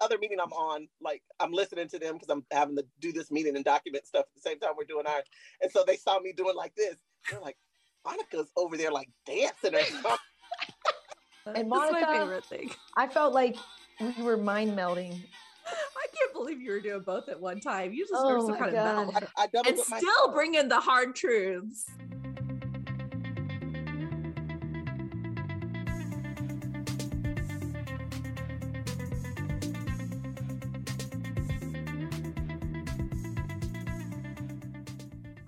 [0.00, 3.30] other meeting I'm on, like I'm listening to them because I'm having to do this
[3.30, 5.24] meeting and document stuff at the same time we're doing ours.
[5.60, 6.96] And so they saw me doing like this.
[7.30, 7.56] They're like,
[8.04, 10.16] Monica's over there like dancing or something.
[11.54, 12.70] and Monica, my favorite thing.
[12.96, 13.56] I felt like
[14.00, 15.12] we were mind melding.
[15.12, 17.92] I can't believe you were doing both at one time.
[17.92, 18.98] You just Oh are some kind God.
[18.98, 19.30] of meld.
[19.36, 20.34] I, I And still myself.
[20.34, 21.86] bring in the hard truths.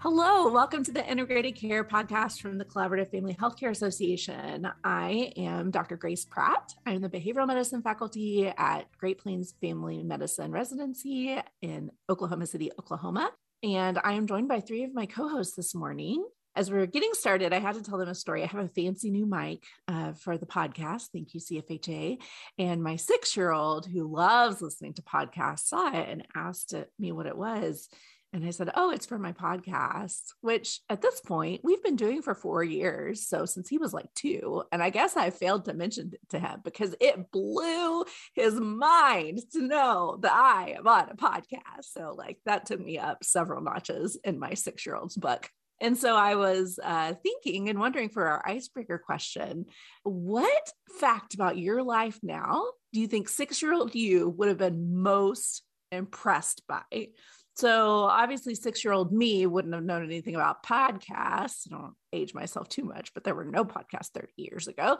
[0.02, 4.66] Hello, welcome to the Integrated Care Podcast from the Collaborative Family Healthcare Association.
[4.82, 5.96] I am Dr.
[5.96, 6.74] Grace Pratt.
[6.84, 13.30] I'm the behavioral medicine faculty at Great Plains Family Medicine Residency in Oklahoma City, Oklahoma.
[13.62, 16.26] And I am joined by three of my co hosts this morning.
[16.56, 18.42] As we are getting started, I had to tell them a story.
[18.42, 21.10] I have a fancy new mic uh, for the podcast.
[21.12, 22.18] Thank you, CFHA.
[22.58, 27.12] And my six year old, who loves listening to podcasts, saw it and asked me
[27.12, 27.88] what it was.
[28.32, 32.22] And I said, Oh, it's for my podcast, which at this point we've been doing
[32.22, 33.28] for four years.
[33.28, 36.38] So since he was like two, and I guess I failed to mention it to
[36.38, 41.84] him because it blew his mind to know that I am on a podcast.
[41.92, 45.48] So, like, that took me up several notches in my six year old's book.
[45.80, 49.66] And so I was uh, thinking and wondering for our icebreaker question
[50.04, 54.58] what fact about your life now do you think six year old you would have
[54.58, 57.08] been most impressed by?
[57.54, 61.66] So obviously, six year old me wouldn't have known anything about podcasts.
[61.66, 64.98] I don't age myself too much, but there were no podcasts 30 years ago.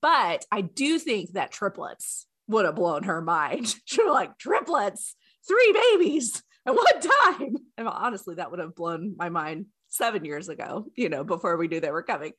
[0.00, 3.74] But I do think that triplets would have blown her mind.
[3.86, 7.56] She was like, triplets, three babies at one time.
[7.76, 11.68] And honestly, that would have blown my mind seven years ago, you know, before we
[11.68, 12.32] knew they were coming.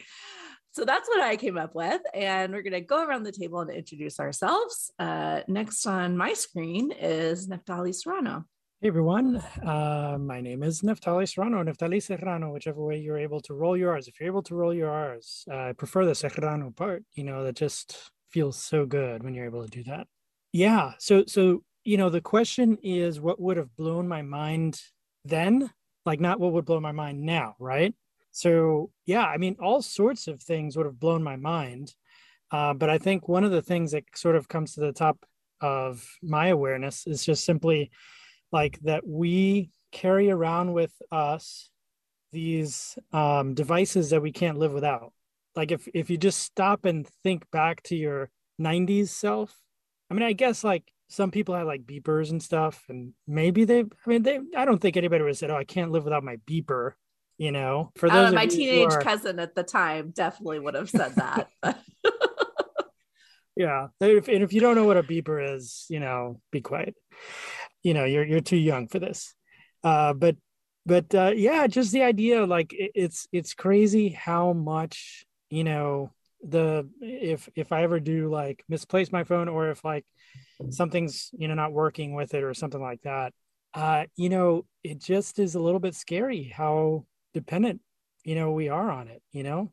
[0.75, 2.01] So that's what I came up with.
[2.13, 4.91] And we're going to go around the table and introduce ourselves.
[4.99, 8.43] Uh, next on my screen is Neftali Serrano.
[8.81, 13.53] Hey everyone, uh, my name is Neftali Serrano, Neftali Serrano, whichever way you're able to
[13.53, 14.09] roll your R's.
[14.09, 17.45] If you're able to roll your R's, uh, I prefer the Serrano part, you know,
[17.45, 20.07] that just feels so good when you're able to do that.
[20.51, 20.91] Yeah.
[20.99, 24.81] So, so, you know, the question is what would have blown my mind
[25.23, 25.71] then,
[26.05, 27.95] like not what would blow my mind now, right?
[28.35, 31.93] So, yeah, I mean, all sorts of things would have blown my mind.
[32.51, 35.25] Uh, but I think one of the things that sort of comes to the top
[35.61, 37.91] of my awareness is just simply
[38.51, 41.69] like that we carry around with us
[42.33, 45.13] these um, devices that we can't live without.
[45.55, 48.29] Like if if you just stop and think back to your
[48.59, 49.57] 90s self,
[50.11, 53.79] I mean, I guess like some people had like beepers and stuff, and maybe they,
[53.79, 56.25] I mean, they, I don't think anybody would have said, "Oh, I can't live without
[56.25, 56.95] my beeper."
[57.37, 60.89] You know, for those Uh, my teenage are- cousin at the time definitely would have
[60.89, 61.49] said that.
[63.55, 66.95] yeah if, and if you don't know what a beeper is you know be quiet
[67.83, 69.33] you know you're you're too young for this
[69.83, 70.35] uh but
[70.85, 76.11] but uh yeah just the idea like it, it's it's crazy how much you know
[76.43, 80.05] the if if i ever do like misplace my phone or if like
[80.69, 83.33] something's you know not working with it or something like that
[83.73, 87.81] uh you know it just is a little bit scary how dependent
[88.23, 89.71] you know we are on it you know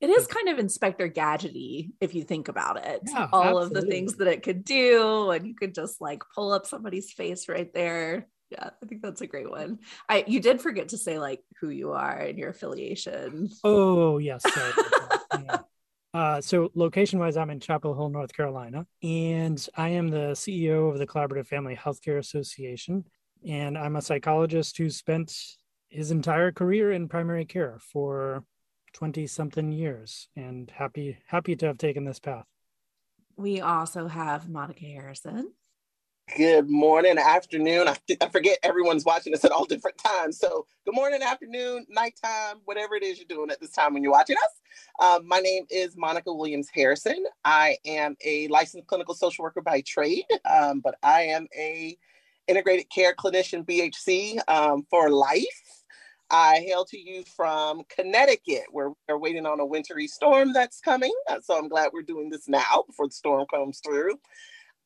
[0.00, 3.00] It is kind of Inspector Gadgety if you think about it.
[3.04, 6.52] Yeah, All of the things that it could do, and you could just like pull
[6.52, 8.28] up somebody's face right there.
[8.50, 9.80] Yeah, I think that's a great one.
[10.08, 13.50] I you did forget to say like who you are and your affiliation.
[13.64, 14.42] Oh yes.
[15.44, 15.58] Yeah.
[16.14, 20.90] Uh, so location wise, I'm in Chapel Hill, North Carolina, and I am the CEO
[20.90, 23.04] of the Collaborative Family Healthcare Association.
[23.46, 25.34] And I'm a psychologist who spent
[25.88, 28.44] his entire career in primary care for
[28.92, 32.44] 20 something years and happy happy to have taken this path.
[33.36, 35.52] We also have Monica Harrison.
[36.36, 37.88] Good morning, afternoon.
[37.88, 40.38] I, th- I forget everyone's watching us at all different times.
[40.38, 44.12] So, good morning, afternoon, nighttime, whatever it is you're doing at this time when you're
[44.12, 45.06] watching us.
[45.06, 47.24] Um, my name is Monica Williams Harrison.
[47.44, 51.96] I am a licensed clinical social worker by trade, um, but I am a
[52.46, 55.77] integrated care clinician BHC um, for life.
[56.30, 61.12] I hail to you from Connecticut, where we're waiting on a wintry storm that's coming.
[61.28, 64.14] Uh, So I'm glad we're doing this now before the storm comes through.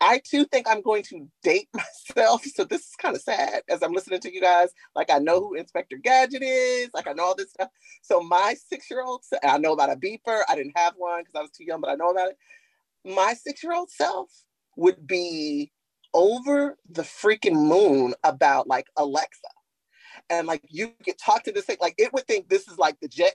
[0.00, 1.69] I too think I'm going to date
[2.17, 2.44] myself.
[2.44, 4.71] So this is kind of sad as I'm listening to you guys.
[4.97, 7.71] Like I know who Inspector Gadget is, like I know all this stuff.
[8.03, 10.43] So my six-year-old, I know about a beeper.
[10.49, 12.39] I didn't have one because I was too young, but I know about it.
[13.05, 14.31] My six-year-old self
[14.77, 15.73] would be
[16.15, 19.49] over the freaking moon about like Alexa.
[20.30, 22.98] And like you could talk to this thing, like it would think this is like
[23.00, 23.32] the Jetsons.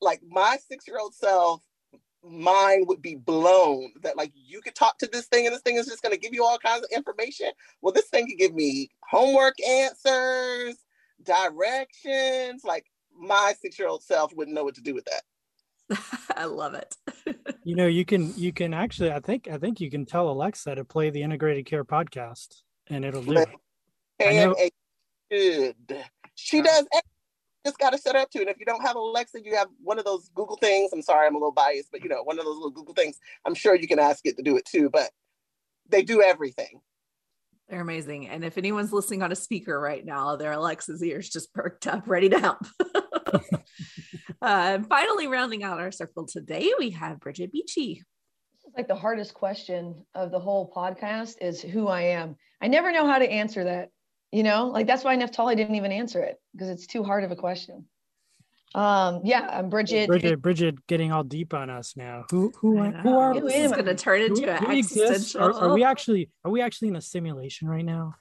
[0.00, 1.62] Like my six-year-old self
[2.24, 5.76] mind would be blown that like you could talk to this thing and this thing
[5.76, 7.50] is just going to give you all kinds of information.
[7.80, 10.76] Well, this thing could give me homework answers,
[11.22, 12.62] directions.
[12.64, 12.86] Like
[13.16, 15.22] my six year old self wouldn't know what to do with that.
[16.36, 16.96] I love it.
[17.64, 20.74] you know, you can you can actually I think I think you can tell Alexa
[20.74, 23.48] to play the integrated care podcast and it'll do it.
[24.20, 24.72] And it
[25.32, 26.04] should.
[26.34, 26.86] She does
[27.64, 28.40] just got to set up to.
[28.40, 30.92] And if you don't have Alexa, you have one of those Google things.
[30.92, 33.18] I'm sorry, I'm a little biased, but you know, one of those little Google things.
[33.46, 35.10] I'm sure you can ask it to do it too, but
[35.88, 36.80] they do everything.
[37.68, 38.28] They're amazing.
[38.28, 42.06] And if anyone's listening on a speaker right now, their Alexa's ears just perked up,
[42.06, 42.58] ready to help.
[44.42, 48.02] uh, finally, rounding out our circle today, we have Bridget Beachy.
[48.76, 52.36] Like the hardest question of the whole podcast is who I am.
[52.60, 53.90] I never know how to answer that.
[54.32, 57.30] You know, like that's why Neftali didn't even answer it because it's too hard of
[57.30, 57.84] a question.
[58.74, 60.08] Um, yeah, I'm Bridget.
[60.08, 62.24] Bridget, Bridget, getting all deep on us now.
[62.30, 63.38] Who, who, who are?
[63.38, 65.42] This is going to turn into an existential.
[65.42, 66.30] Are, are we actually?
[66.44, 68.14] Are we actually in a simulation right now?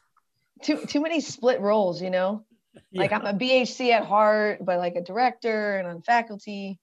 [0.61, 2.01] Too, too many split roles.
[2.01, 2.45] You know,
[2.91, 3.01] yeah.
[3.01, 6.79] like I'm a BHC at heart, but like a director and on faculty.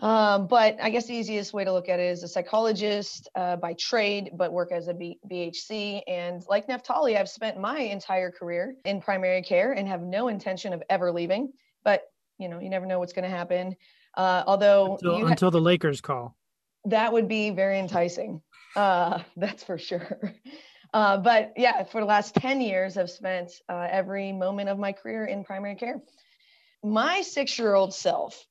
[0.00, 3.56] Um, but I guess the easiest way to look at it is a psychologist uh,
[3.56, 6.02] by trade, but work as a B- BHC.
[6.06, 10.74] And like Neftali, I've spent my entire career in primary care and have no intention
[10.74, 11.52] of ever leaving.
[11.82, 12.02] But
[12.38, 13.74] you know, you never know what's going to happen.
[14.16, 16.36] Uh, although until, ha- until, the Lakers call,
[16.84, 18.42] that would be very enticing.
[18.74, 20.34] Uh, that's for sure.
[20.92, 24.92] Uh, but yeah, for the last 10 years, I've spent uh, every moment of my
[24.92, 26.00] career in primary care.
[26.82, 28.46] My six year old self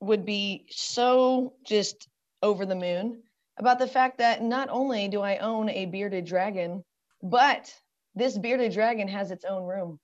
[0.00, 2.08] would be so just
[2.42, 3.22] over the moon
[3.58, 6.82] about the fact that not only do I own a bearded dragon,
[7.22, 7.72] but
[8.14, 10.00] this bearded dragon has its own room.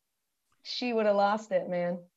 [0.63, 1.99] She would have lost it, man.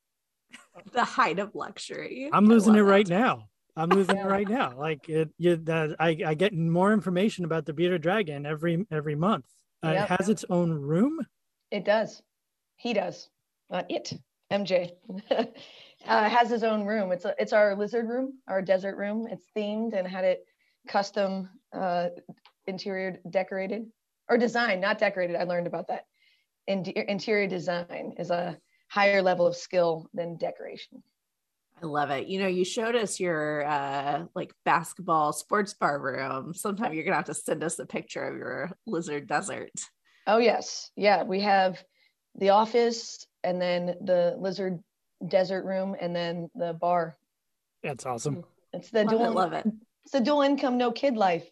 [0.94, 2.30] The height of luxury.
[2.31, 3.50] I'm losing it right now.
[3.76, 4.78] I'm losing it right now.
[4.78, 9.16] Like it, you, that I, I get more information about the bearded dragon every every
[9.16, 9.46] month.
[9.86, 10.04] Uh, yep.
[10.10, 11.20] It has its own room.
[11.70, 12.22] It does.
[12.78, 13.30] He does.
[13.70, 14.14] Not it.
[14.52, 14.92] MJ.
[16.07, 17.12] uh, has his own room.
[17.12, 19.28] It's a, it's our lizard room, our desert room.
[19.30, 20.46] It's themed and had it
[20.88, 22.10] custom uh,
[22.68, 23.86] interior decorated
[24.30, 25.36] or designed, not decorated.
[25.36, 26.06] I learned about that.
[26.68, 28.57] In, interior design is a
[28.90, 31.04] higher level of skill than decoration.
[31.81, 32.28] I love it.
[32.28, 36.54] You know, you showed us your uh, like basketball sports bar room.
[36.54, 39.72] Sometime you're gonna have to send us a picture of your lizard desert.
[40.28, 41.24] Oh yes, yeah.
[41.24, 41.81] We have
[42.36, 44.80] the office and then the lizard
[45.27, 47.18] desert room and then the bar.
[47.83, 48.38] That's awesome.
[48.38, 48.44] Mm.
[48.74, 49.66] It's the love dual it, love it.
[50.06, 51.48] It's the dual income, no kid life.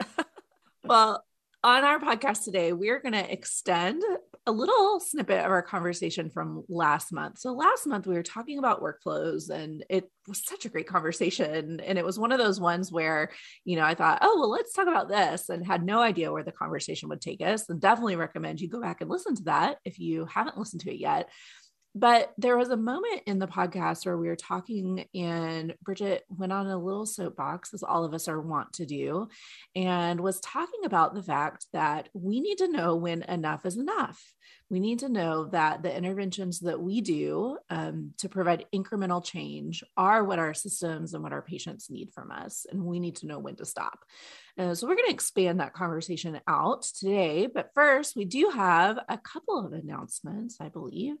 [0.84, 1.22] well,
[1.62, 4.02] on our podcast today, we're going to extend
[4.46, 7.38] a little snippet of our conversation from last month.
[7.38, 11.80] So, last month we were talking about workflows, and it was such a great conversation.
[11.80, 13.30] And it was one of those ones where,
[13.64, 16.42] you know, I thought, oh, well, let's talk about this, and had no idea where
[16.42, 17.68] the conversation would take us.
[17.68, 20.90] And definitely recommend you go back and listen to that if you haven't listened to
[20.90, 21.28] it yet.
[21.94, 26.52] But there was a moment in the podcast where we were talking, and Bridget went
[26.52, 29.28] on a little soapbox, as all of us are wont to do,
[29.74, 34.22] and was talking about the fact that we need to know when enough is enough.
[34.68, 39.82] We need to know that the interventions that we do um, to provide incremental change
[39.96, 42.66] are what our systems and what our patients need from us.
[42.70, 44.04] And we need to know when to stop.
[44.56, 47.48] Uh, so we're going to expand that conversation out today.
[47.52, 51.14] But first, we do have a couple of announcements, I believe.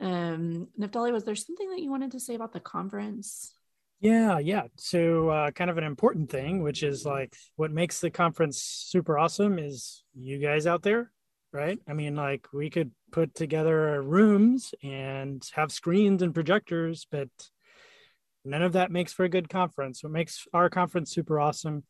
[0.00, 3.52] Um, Neftali, was there something that you wanted to say about the conference?
[4.00, 4.62] Yeah, yeah.
[4.76, 9.18] So, uh, kind of an important thing, which is like what makes the conference super
[9.18, 11.12] awesome is you guys out there,
[11.52, 11.78] right?
[11.86, 17.28] I mean, like we could put together rooms and have screens and projectors, but
[18.42, 20.02] none of that makes for a good conference.
[20.02, 21.84] What makes our conference super awesome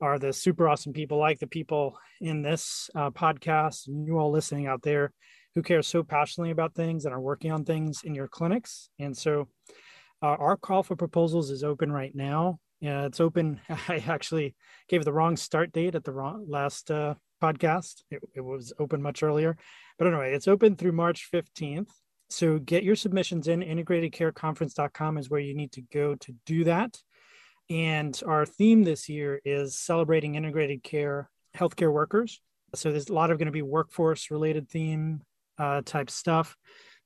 [0.00, 4.30] are the super awesome people like the people in this uh, podcast and you all
[4.30, 5.12] listening out there
[5.58, 8.90] who care so passionately about things and are working on things in your clinics.
[9.00, 9.48] And so
[10.22, 12.60] uh, our call for proposals is open right now.
[12.80, 13.60] Yeah, it's open.
[13.88, 14.54] I actually
[14.88, 18.02] gave the wrong start date at the wrong last uh, podcast.
[18.12, 19.56] It, it was open much earlier.
[19.98, 21.90] But anyway, it's open through March 15th.
[22.30, 23.58] So get your submissions in.
[23.58, 27.00] Integratedcareconference.com is where you need to go to do that.
[27.68, 32.40] And our theme this year is celebrating integrated care healthcare workers.
[32.76, 35.22] So there's a lot of going to be workforce related theme
[35.58, 36.56] uh, type stuff.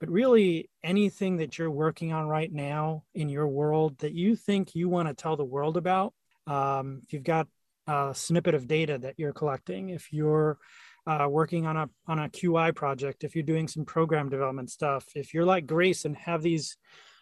[0.01, 4.75] But really, anything that you're working on right now in your world that you think
[4.75, 6.13] you want to tell the world about,
[6.47, 7.47] um, if you've got
[7.87, 10.59] a snippet of data that you're collecting, if you're
[11.07, 15.07] uh, working on a on a QI project, if you're doing some program development stuff,
[15.15, 16.77] if you're like Grace and have these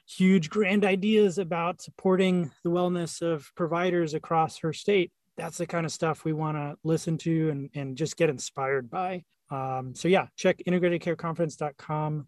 [0.07, 5.87] huge grand ideas about supporting the wellness of providers across her state that's the kind
[5.87, 10.09] of stuff we want to listen to and, and just get inspired by um, so
[10.09, 12.27] yeah check integratedcareconference.com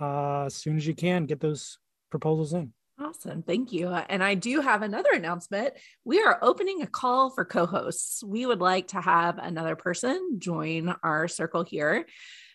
[0.00, 1.78] uh, as soon as you can get those
[2.10, 3.42] proposals in Awesome.
[3.42, 3.88] Thank you.
[3.88, 5.74] And I do have another announcement.
[6.04, 8.22] We are opening a call for co hosts.
[8.22, 12.06] We would like to have another person join our circle here.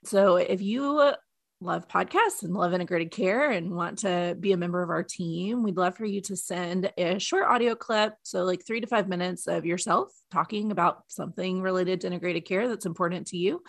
[0.06, 1.14] So if you
[1.60, 5.64] love podcasts and love integrated care and want to be a member of our team,
[5.64, 8.14] we'd love for you to send a short audio clip.
[8.24, 12.68] So, like three to five minutes of yourself talking about something related to integrated care
[12.68, 13.64] that's important to you.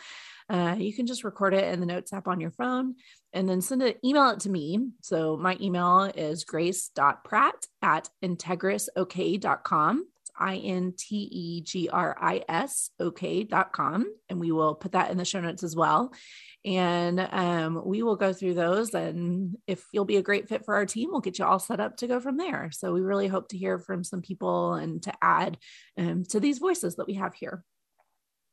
[0.48, 2.94] Uh, you can just record it in the notes app on your phone
[3.32, 4.88] and then send it, email it to me.
[5.02, 10.06] So my email is grace.pratt at integrisok.com.
[10.40, 10.90] I-N-T-E-G-R-I-S
[13.00, 14.14] okay.com.
[14.28, 16.12] And we will put that in the show notes as well.
[16.64, 18.94] And um, we will go through those.
[18.94, 21.80] And if you'll be a great fit for our team, we'll get you all set
[21.80, 22.70] up to go from there.
[22.72, 25.58] So we really hope to hear from some people and to add
[25.96, 27.64] um, to these voices that we have here.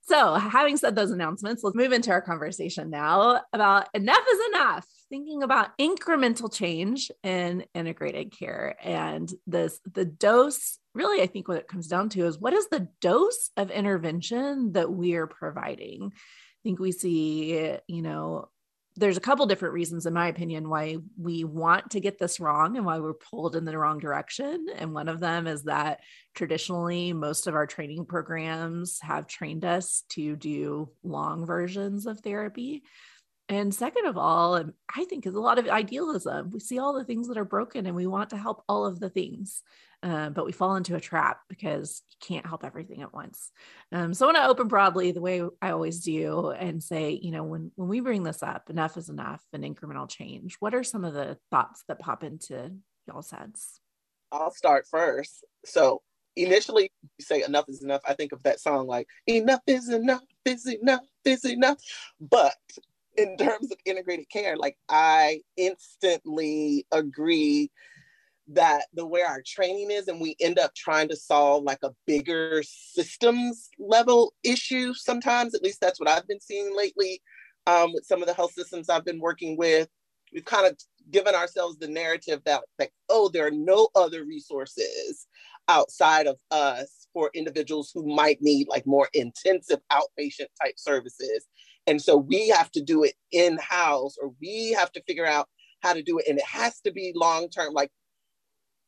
[0.08, 4.86] So, having said those announcements, let's move into our conversation now about enough is enough,
[5.10, 8.76] thinking about incremental change in integrated care.
[8.84, 12.68] And this, the dose, really, I think what it comes down to is what is
[12.68, 16.12] the dose of intervention that we are providing?
[16.14, 18.50] I think we see, you know,
[18.98, 22.78] there's a couple different reasons in my opinion why we want to get this wrong
[22.78, 24.68] and why we're pulled in the wrong direction.
[24.76, 26.00] And one of them is that
[26.34, 32.84] traditionally most of our training programs have trained us to do long versions of therapy.
[33.48, 34.56] And second of all
[34.96, 37.86] i think is a lot of idealism we see all the things that are broken
[37.86, 39.62] and we want to help all of the things
[40.06, 43.52] uh, but we fall into a trap because you can't help everything at once.
[43.92, 47.32] Um, so I want to open broadly the way I always do and say, you
[47.32, 50.58] know, when when we bring this up, enough is enough and incremental change.
[50.60, 52.72] What are some of the thoughts that pop into
[53.08, 53.80] y'all's heads?
[54.32, 55.44] I'll start first.
[55.66, 56.04] So
[56.36, 58.02] initially, you say enough is enough.
[58.08, 61.80] I think of that song like enough is enough is enough is enough.
[62.22, 62.54] But
[63.18, 67.72] in terms of integrated care, like I instantly agree
[68.48, 71.92] that the way our training is and we end up trying to solve like a
[72.06, 75.56] bigger systems level issue sometimes.
[75.56, 77.22] At least that's what i've been seeing lately
[77.68, 79.90] um, with some of the health systems i've been working with.
[80.34, 80.78] We've kind of
[81.12, 85.28] given ourselves the narrative that like oh there are no other resources
[85.68, 91.46] outside of us for individuals who might need like more intensive outpatient type services.
[91.88, 95.48] And so we have to do it in house or we have to figure out
[95.82, 96.26] how to do it.
[96.28, 97.92] And it has to be long term like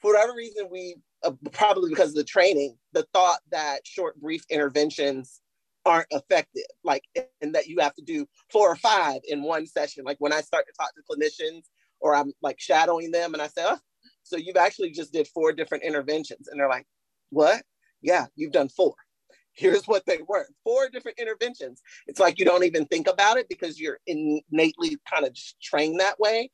[0.02, 4.44] for whatever reason, we uh, probably because of the training, the thought that short, brief
[4.50, 5.42] interventions
[5.86, 7.04] aren't effective, like,
[7.42, 10.04] and that you have to do four or five in one session.
[10.04, 11.64] Like when I start to talk to clinicians
[12.00, 13.80] or I'm like shadowing them and I say, oh,
[14.24, 16.48] so you've actually just did four different interventions.
[16.50, 16.86] And they're like,
[17.30, 17.64] what?
[18.02, 18.94] Yeah, you've done four.
[19.54, 21.82] Here's what they were four different interventions.
[22.06, 26.00] It's like you don't even think about it because you're innately kind of just trained
[26.00, 26.52] that way.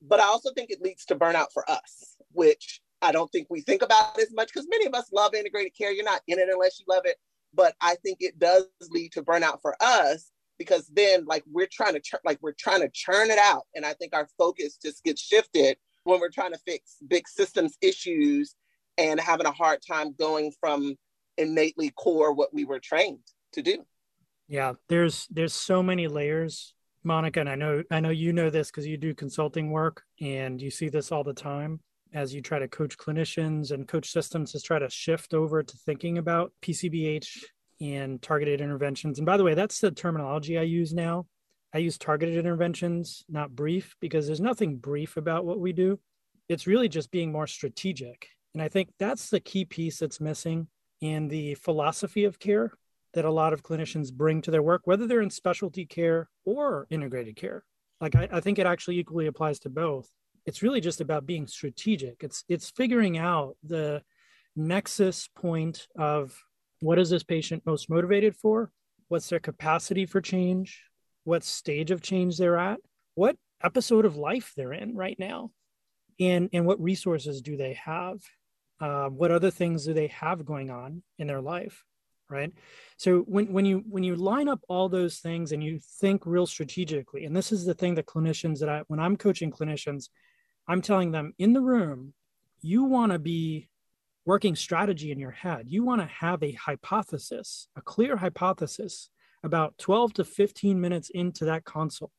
[0.00, 3.60] But I also think it leads to burnout for us, which I don't think we
[3.60, 5.92] think about it as much because many of us love integrated care.
[5.92, 7.16] You're not in it unless you love it.
[7.52, 11.92] But I think it does lead to burnout for us because then like we're trying
[11.94, 13.64] to ch- like we're trying to churn it out.
[13.74, 17.76] And I think our focus just gets shifted when we're trying to fix big systems
[17.82, 18.56] issues
[18.96, 20.96] and having a hard time going from
[21.36, 23.18] innately core what we were trained
[23.52, 23.84] to do.
[24.48, 28.70] Yeah, there's there's so many layers, Monica, and I know I know you know this
[28.70, 31.80] because you do consulting work and you see this all the time
[32.14, 35.76] as you try to coach clinicians and coach systems to try to shift over to
[35.78, 37.44] thinking about PCBH
[37.80, 39.18] and targeted interventions.
[39.18, 41.26] And by the way, that's the terminology I use now.
[41.74, 45.98] I use targeted interventions, not brief, because there's nothing brief about what we do.
[46.48, 48.28] It's really just being more strategic.
[48.54, 50.68] And I think that's the key piece that's missing
[51.00, 52.72] in the philosophy of care
[53.14, 56.86] that a lot of clinicians bring to their work, whether they're in specialty care or
[56.90, 57.64] integrated care.
[58.00, 60.08] Like I, I think it actually equally applies to both
[60.46, 62.22] it's really just about being strategic.
[62.22, 64.02] It's it's figuring out the
[64.56, 66.38] nexus point of
[66.80, 68.70] what is this patient most motivated for?
[69.08, 70.82] What's their capacity for change?
[71.24, 72.80] What stage of change they're at?
[73.14, 75.50] What episode of life they're in right now?
[76.20, 78.20] And and what resources do they have?
[78.80, 81.84] Uh, what other things do they have going on in their life
[82.30, 82.52] right?
[82.96, 86.46] So when when you when you line up all those things and you think real
[86.46, 90.08] strategically and this is the thing that clinicians that i when i'm coaching clinicians
[90.66, 92.14] I'm telling them in the room,
[92.60, 93.68] you want to be
[94.24, 95.64] working strategy in your head.
[95.68, 99.10] You want to have a hypothesis, a clear hypothesis
[99.42, 102.10] about 12 to 15 minutes into that consult.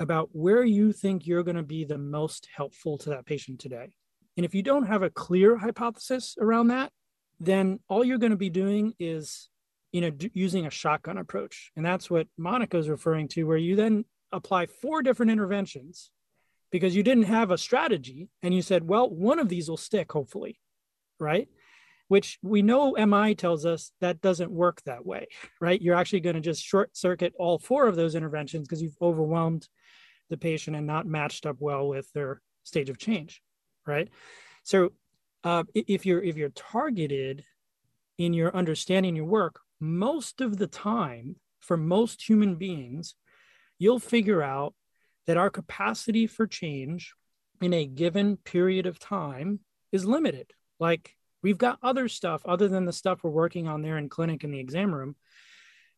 [0.00, 3.92] about where you think you're going to be the most helpful to that patient today.
[4.36, 6.90] And if you don't have a clear hypothesis around that,
[7.38, 9.48] then all you're going to be doing is,
[9.92, 11.70] you know, d- using a shotgun approach.
[11.76, 16.10] And that's what Monica is referring to, where you then apply four different interventions
[16.74, 20.10] because you didn't have a strategy and you said, well, one of these will stick,
[20.10, 20.58] hopefully,
[21.20, 21.46] right?
[22.08, 25.28] Which we know MI tells us that doesn't work that way,
[25.60, 25.80] right?
[25.80, 29.68] You're actually going to just short circuit all four of those interventions because you've overwhelmed
[30.30, 33.40] the patient and not matched up well with their stage of change,
[33.86, 34.08] right?
[34.64, 34.90] So
[35.44, 37.44] uh, if you're if you're targeted
[38.18, 43.14] in your understanding your work, most of the time for most human beings,
[43.78, 44.74] you'll figure out
[45.26, 47.14] that our capacity for change
[47.60, 49.60] in a given period of time
[49.92, 50.52] is limited.
[50.78, 54.44] Like we've got other stuff other than the stuff we're working on there in clinic
[54.44, 55.16] in the exam room.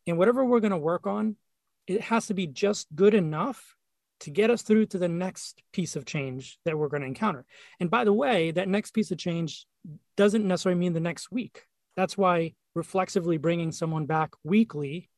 [0.06, 1.36] And whatever we're going to work on,
[1.86, 3.76] it has to be just good enough
[4.20, 7.44] to get us through to the next piece of change that we're going to encounter.
[7.80, 9.66] And by the way, that next piece of change
[10.16, 11.64] doesn't necessarily mean the next week.
[11.96, 15.10] That's why reflexively bringing someone back weekly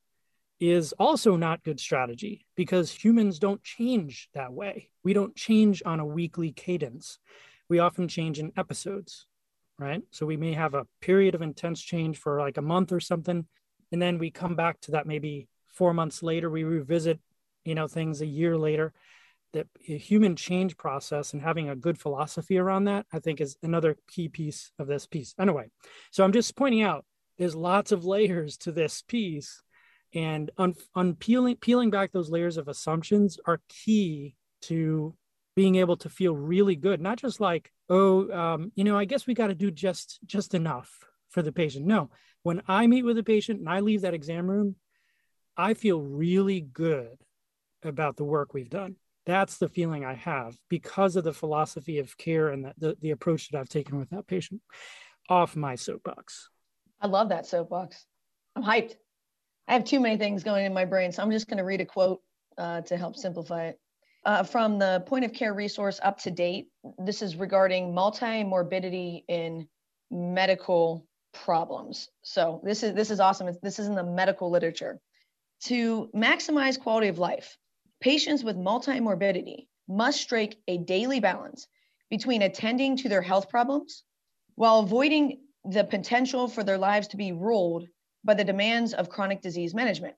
[0.61, 4.91] is also not good strategy because humans don't change that way.
[5.05, 7.19] We don't change on a weekly cadence.
[7.69, 9.27] We often change in episodes,
[9.79, 10.03] right?
[10.11, 13.47] So we may have a period of intense change for like a month or something.
[13.93, 17.21] And then we come back to that maybe four months later, we revisit
[17.69, 18.93] you know things a year later
[19.53, 23.97] the human change process and having a good philosophy around that i think is another
[24.09, 25.67] key piece of this piece anyway
[26.11, 27.05] so i'm just pointing out
[27.37, 29.63] there's lots of layers to this piece
[30.15, 35.15] and un- unpeeling peeling back those layers of assumptions are key to
[35.55, 39.27] being able to feel really good not just like oh um, you know i guess
[39.27, 42.11] we got to do just just enough for the patient no
[42.43, 44.77] when i meet with a patient and i leave that exam room
[45.57, 47.19] i feel really good
[47.83, 48.97] about the work we've done.
[49.27, 53.11] That's the feeling I have because of the philosophy of care and the, the, the
[53.11, 54.63] approach that I've taken with that patient
[55.29, 56.49] off my soapbox.
[57.01, 58.07] I love that soapbox.
[58.57, 58.95] I'm hyped.
[59.69, 61.81] I have too many things going in my brain, so I'm just going to read
[61.81, 62.21] a quote
[62.57, 63.79] uh, to help simplify it.
[64.25, 69.69] Uh, from the point of care resource up to date, this is regarding multi-morbidity in
[70.11, 72.09] medical problems.
[72.23, 73.55] So this is this is awesome.
[73.63, 74.99] This is in the medical literature.
[75.65, 77.57] To maximize quality of life,
[78.01, 81.67] Patients with multimorbidity must strike a daily balance
[82.11, 84.05] between attending to their health problems
[84.55, 87.89] while avoiding the potential for their lives to be ruled
[88.25, 90.15] by the demands of chronic disease management.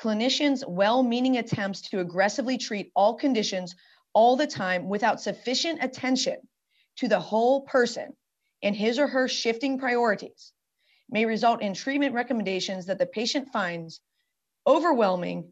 [0.00, 3.74] Clinicians' well meaning attempts to aggressively treat all conditions
[4.12, 6.36] all the time without sufficient attention
[6.96, 8.14] to the whole person
[8.62, 10.52] and his or her shifting priorities
[11.10, 14.00] may result in treatment recommendations that the patient finds
[14.66, 15.50] overwhelming,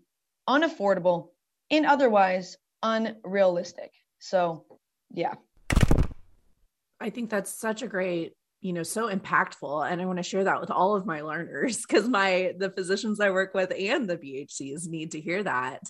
[0.49, 1.29] unaffordable,
[1.71, 3.93] and otherwise unrealistic.
[4.19, 4.65] So,
[5.11, 5.35] yeah.
[7.01, 8.33] I think that's such a great,
[8.65, 9.93] you know, so impactful.
[9.93, 13.21] And I want to share that with all of my learners because my, the physicians
[13.21, 15.83] I work with and the BHCs need to hear that.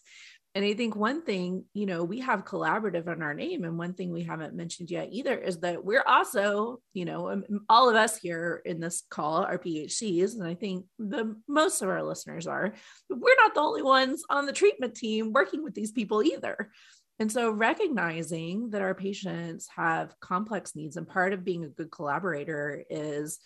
[0.56, 3.62] And I think one thing, you know, we have collaborative in our name.
[3.62, 7.44] And one thing we haven't mentioned yet either is that we're also, you know, um,
[7.68, 10.34] all of us here in this call are BHCs.
[10.34, 12.74] And I think the most of our listeners are,
[13.08, 16.70] we're not the only ones on the treatment team working with these people either.
[17.18, 21.90] And so recognizing that our patients have complex needs and part of being a good
[21.90, 23.38] collaborator is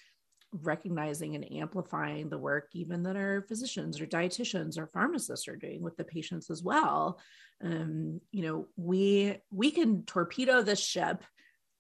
[0.52, 5.82] recognizing and amplifying the work even that our physicians or dietitians or pharmacists are doing
[5.82, 7.20] with the patients as well.
[7.62, 11.22] Um, you know we we can torpedo this ship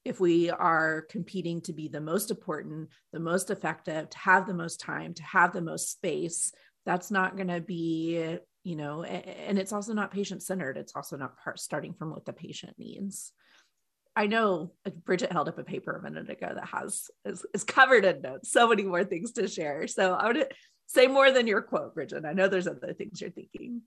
[0.04, 4.54] if we are competing to be the most important the most effective to have the
[4.54, 6.52] most time to have the most space.
[6.84, 8.38] That's not going to be
[8.68, 12.26] you know and it's also not patient centered it's also not part starting from what
[12.26, 13.32] the patient needs
[14.14, 14.72] I know
[15.04, 18.50] Bridget held up a paper a minute ago that has is, is covered in notes,
[18.50, 19.86] so many more things to share.
[19.86, 20.52] So I would
[20.88, 22.24] say more than your quote, Bridget.
[22.24, 23.82] I know there's other things you're thinking.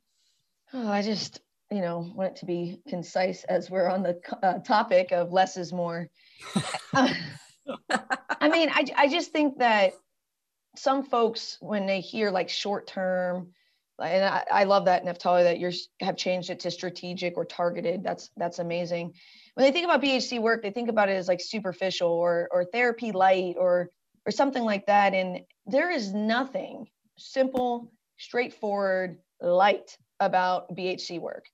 [0.73, 4.59] Oh, I just, you know, want it to be concise as we're on the uh,
[4.59, 6.07] topic of less is more.
[6.93, 7.13] uh,
[8.39, 9.91] I mean, I, I just think that
[10.77, 13.51] some folks, when they hear like short term,
[14.01, 18.03] and I, I love that Neftali that you have changed it to strategic or targeted.
[18.03, 19.13] That's that's amazing
[19.55, 22.65] when they think about BHC work, they think about it as like superficial or or
[22.65, 23.89] therapy light or
[24.25, 25.13] or something like that.
[25.13, 26.87] And there is nothing
[27.17, 31.45] simple, straightforward, light about BHC work.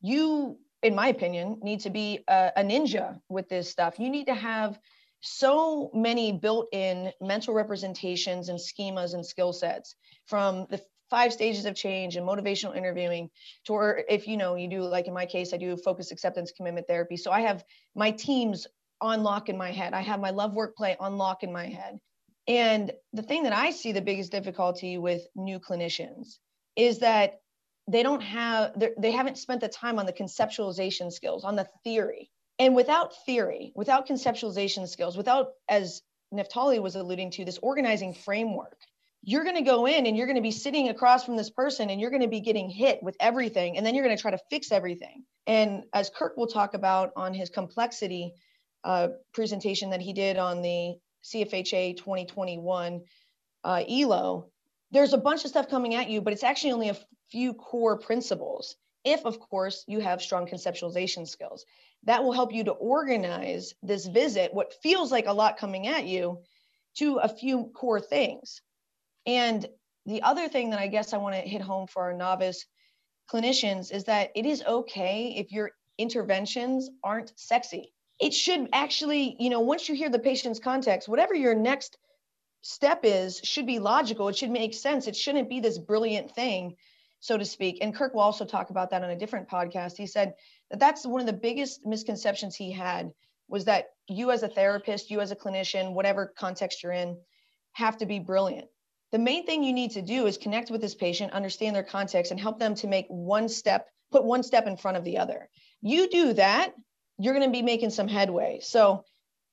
[0.00, 3.98] You, in my opinion, need to be a, a ninja with this stuff.
[3.98, 4.78] You need to have
[5.20, 9.96] so many built-in mental representations and schemas and skill sets
[10.26, 13.30] from the five stages of change and motivational interviewing
[13.64, 16.52] to or if you know you do like in my case i do focus acceptance
[16.52, 17.16] commitment therapy.
[17.16, 18.66] So i have my teams
[19.00, 19.94] on lock in my head.
[19.94, 22.00] I have my love work play on lock in my head.
[22.48, 26.38] And the thing that i see the biggest difficulty with new clinicians
[26.76, 27.40] is that
[27.86, 32.30] they don't have they haven't spent the time on the conceptualization skills on the theory.
[32.58, 36.02] And without theory without conceptualization skills without as
[36.34, 38.78] Neftali was alluding to this organizing framework
[39.22, 41.90] you're going to go in and you're going to be sitting across from this person
[41.90, 44.30] and you're going to be getting hit with everything and then you're going to try
[44.30, 45.24] to fix everything.
[45.46, 48.34] And as kirk will talk about on his complexity
[48.84, 53.00] uh, presentation that he did on the cfha 2021
[53.64, 54.46] uh, elo
[54.92, 56.96] there's a bunch of stuff coming at you but it's actually only a
[57.28, 61.64] few core principles if of course you have strong conceptualization skills.
[62.04, 66.06] That will help you to organize this visit what feels like a lot coming at
[66.06, 66.38] you
[66.96, 68.60] to a few core things
[69.28, 69.68] and
[70.06, 72.64] the other thing that I guess I want to hit home for our novice
[73.30, 77.92] clinicians is that it is okay if your interventions aren't sexy.
[78.18, 81.98] It should actually, you know, once you hear the patient's context, whatever your next
[82.62, 84.28] step is should be logical.
[84.28, 85.06] It should make sense.
[85.06, 86.76] It shouldn't be this brilliant thing,
[87.20, 87.78] so to speak.
[87.82, 89.98] And Kirk will also talk about that on a different podcast.
[89.98, 90.32] He said
[90.70, 93.12] that that's one of the biggest misconceptions he had
[93.46, 97.18] was that you as a therapist, you as a clinician, whatever context you're in,
[97.72, 98.68] have to be brilliant
[99.12, 102.30] the main thing you need to do is connect with this patient, understand their context,
[102.30, 105.48] and help them to make one step, put one step in front of the other.
[105.80, 106.74] You do that,
[107.18, 108.60] you're going to be making some headway.
[108.62, 109.04] So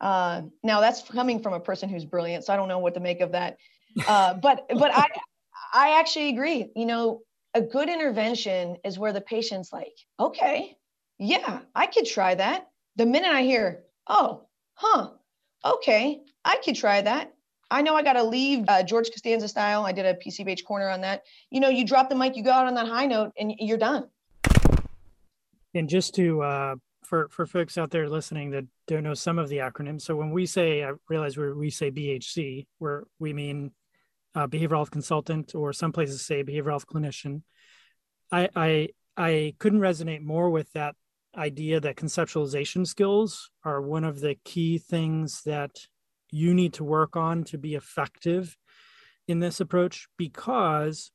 [0.02, 3.00] uh, now that's coming from a person who's brilliant, so I don't know what to
[3.00, 3.58] make of that.
[4.08, 5.08] Uh, but but I
[5.74, 6.70] I actually agree.
[6.76, 7.22] You know,
[7.54, 10.76] a good intervention is where the patient's like, okay,
[11.18, 12.68] yeah, I could try that.
[12.98, 15.12] The minute I hear, oh, huh,
[15.64, 17.35] okay, I could try that
[17.72, 19.86] I know I got to leave uh, George Costanza style.
[19.86, 21.24] I did a PCBH corner on that.
[21.50, 23.78] You know, you drop the mic, you go out on that high note, and you're
[23.78, 24.08] done.
[25.74, 29.50] And just to uh, for for folks out there listening that don't know some of
[29.50, 33.72] the acronyms, so when we say, I realize we we say BHC, where we mean
[34.36, 37.42] uh, behavioral health consultant, or some places say behavioral health clinician.
[38.32, 40.96] I I I couldn't resonate more with that
[41.36, 45.72] idea that conceptualization skills are one of the key things that
[46.36, 48.58] you need to work on to be effective
[49.26, 51.10] in this approach because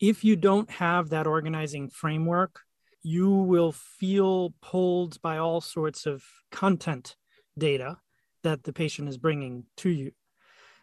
[0.00, 2.62] if you don't have that organizing framework,
[3.00, 7.14] you will feel pulled by all sorts of content
[7.56, 7.98] data
[8.42, 10.10] that the patient is bringing to you.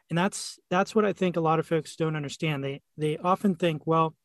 [0.09, 2.63] And that's that's what I think a lot of folks don't understand.
[2.63, 4.15] They they often think, well,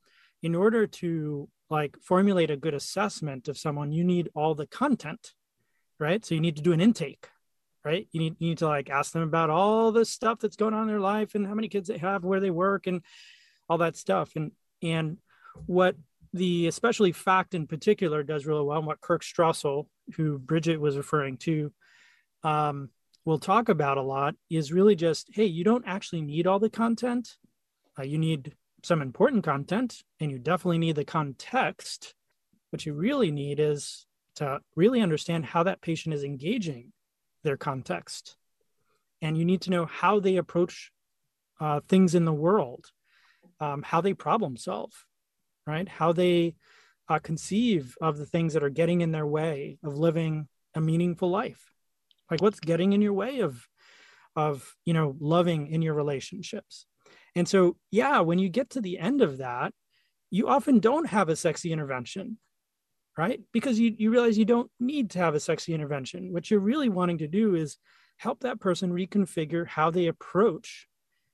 [0.44, 5.32] in order to like formulate a good assessment of someone, you need all the content,
[5.98, 6.24] right?
[6.24, 7.28] So you need to do an intake
[7.84, 8.06] right?
[8.12, 10.82] You need, you need to like ask them about all the stuff that's going on
[10.82, 13.02] in their life and how many kids they have, where they work, and
[13.68, 14.32] all that stuff.
[14.36, 15.18] And and
[15.66, 15.96] what
[16.32, 20.96] the especially fact in particular does really well, and what Kirk Strosahl, who Bridget was
[20.96, 21.72] referring to,
[22.42, 22.90] um,
[23.24, 26.70] will talk about a lot, is really just hey, you don't actually need all the
[26.70, 27.36] content.
[27.98, 32.14] Uh, you need some important content, and you definitely need the context.
[32.70, 36.92] What you really need is to really understand how that patient is engaging
[37.42, 38.36] their context.
[39.22, 40.92] And you need to know how they approach
[41.60, 42.86] uh, things in the world,
[43.60, 44.92] um, how they problem solve,
[45.66, 45.88] right?
[45.88, 46.54] How they
[47.08, 51.28] uh, conceive of the things that are getting in their way of living a meaningful
[51.28, 51.72] life.
[52.30, 53.66] Like what's getting in your way of,
[54.36, 56.86] of you know, loving in your relationships.
[57.34, 59.72] And so, yeah, when you get to the end of that,
[60.30, 62.38] you often don't have a sexy intervention
[63.20, 63.42] right?
[63.52, 66.32] Because you, you realize you don't need to have a sexy intervention.
[66.32, 67.76] What you're really wanting to do is
[68.16, 70.88] help that person reconfigure how they approach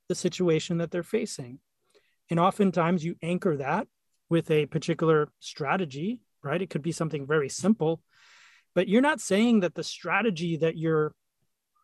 [0.09, 1.61] the situation that they're facing.
[2.29, 3.87] And oftentimes you anchor that
[4.29, 6.61] with a particular strategy, right?
[6.61, 8.03] It could be something very simple,
[8.75, 11.15] but you're not saying that the strategy that you're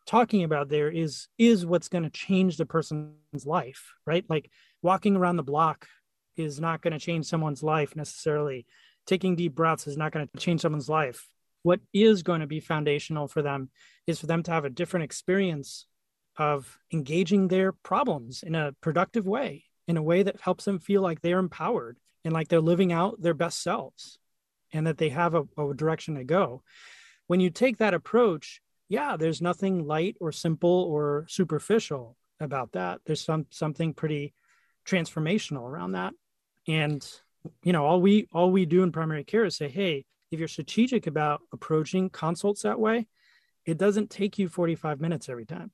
[0.05, 4.25] talking about there is is what's going to change the person's life, right?
[4.27, 5.87] Like walking around the block
[6.35, 8.65] is not going to change someone's life necessarily
[9.05, 11.27] taking deep breaths is not going to change someone's life.
[11.63, 13.69] What is going to be foundational for them
[14.05, 15.85] is for them to have a different experience
[16.37, 21.01] of engaging their problems in a productive way, in a way that helps them feel
[21.01, 24.17] like they're empowered and like they're living out their best selves
[24.71, 26.63] and that they have a, a direction to go.
[27.27, 33.01] When you take that approach, yeah, there's nothing light or simple or superficial about that.
[33.05, 34.33] There's some something pretty
[34.85, 36.13] transformational around that.
[36.67, 37.05] And
[37.63, 40.47] you know all we all we do in primary care is say hey if you're
[40.47, 43.07] strategic about approaching consults that way
[43.65, 45.71] it doesn't take you 45 minutes every time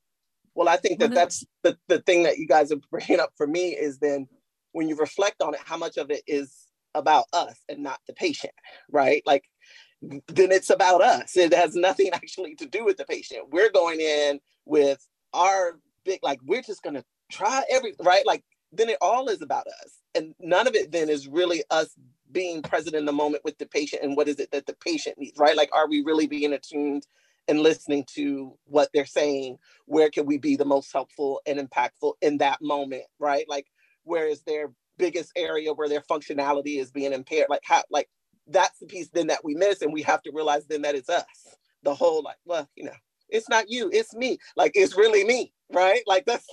[0.54, 3.46] well i think that that's the, the thing that you guys are bringing up for
[3.46, 4.28] me is then
[4.72, 8.12] when you reflect on it, how much of it is about us and not the
[8.12, 8.52] patient,
[8.90, 9.22] right?
[9.26, 9.44] Like,
[10.00, 11.36] then it's about us.
[11.36, 13.50] It has nothing actually to do with the patient.
[13.50, 18.26] We're going in with our big, like, we're just going to try every, right?
[18.26, 19.98] Like, then it all is about us.
[20.14, 21.94] And none of it then is really us
[22.32, 25.18] being present in the moment with the patient and what is it that the patient
[25.18, 25.56] needs, right?
[25.56, 27.06] Like, are we really being attuned
[27.48, 29.58] and listening to what they're saying?
[29.86, 33.46] Where can we be the most helpful and impactful in that moment, right?
[33.48, 33.66] Like,
[34.04, 37.46] where is their biggest area where their functionality is being impaired?
[37.48, 38.08] Like, how, like,
[38.46, 39.82] that's the piece then that we miss.
[39.82, 41.24] And we have to realize then that it's us.
[41.82, 42.92] The whole, like, well, you know,
[43.28, 44.38] it's not you, it's me.
[44.56, 46.02] Like, it's really me, right?
[46.06, 46.46] Like, that's,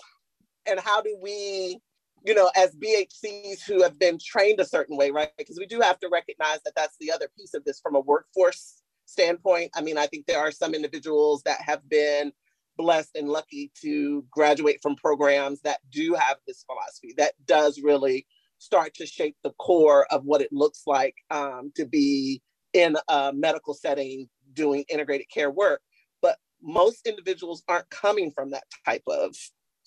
[0.65, 1.79] and how do we
[2.27, 5.29] you know, as BHCs who have been trained a certain way, right?
[5.37, 8.01] Because we do have to recognize that that's the other piece of this from a
[8.01, 9.71] workforce standpoint.
[9.73, 12.33] I mean, I think there are some individuals that have been
[12.75, 18.27] blessed and lucky to graduate from programs that do have this philosophy that does really
[18.57, 22.41] start to shape the core of what it looks like um, to be
[22.73, 25.79] in a medical setting doing integrated care work.
[26.21, 29.33] But most individuals aren't coming from that type of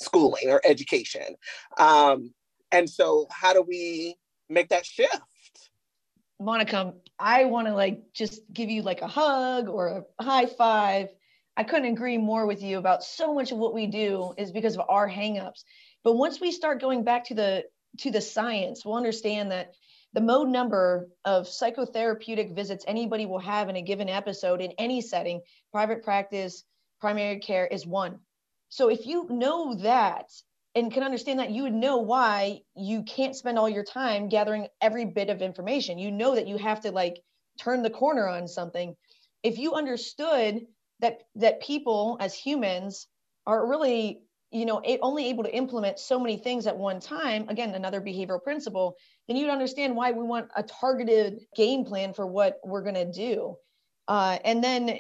[0.01, 1.37] schooling or education.
[1.79, 2.33] Um,
[2.73, 4.17] and so, how do we
[4.49, 5.21] make that shift?
[6.41, 11.11] Monica, I want to like just give you like a hug or a high five.
[11.57, 14.77] I couldn't agree more with you about so much of what we do is because
[14.77, 15.65] of our hangups.
[16.03, 17.65] But once we start going back to the
[17.99, 19.75] to the science, we'll understand that
[20.13, 25.01] the mode number of psychotherapeutic visits anybody will have in a given episode in any
[25.01, 26.65] setting, private practice,
[27.01, 28.19] primary care, is one.
[28.70, 30.30] So if you know that
[30.74, 34.68] and can understand that, you would know why you can't spend all your time gathering
[34.80, 35.98] every bit of information.
[35.98, 37.20] You know that you have to like
[37.59, 38.96] turn the corner on something.
[39.42, 40.66] If you understood
[41.00, 43.09] that that people as humans
[43.46, 47.74] are really you know only able to implement so many things at one time again
[47.74, 52.59] another behavioral principle then you'd understand why we want a targeted game plan for what
[52.64, 53.56] we're going to do
[54.09, 54.98] uh, and then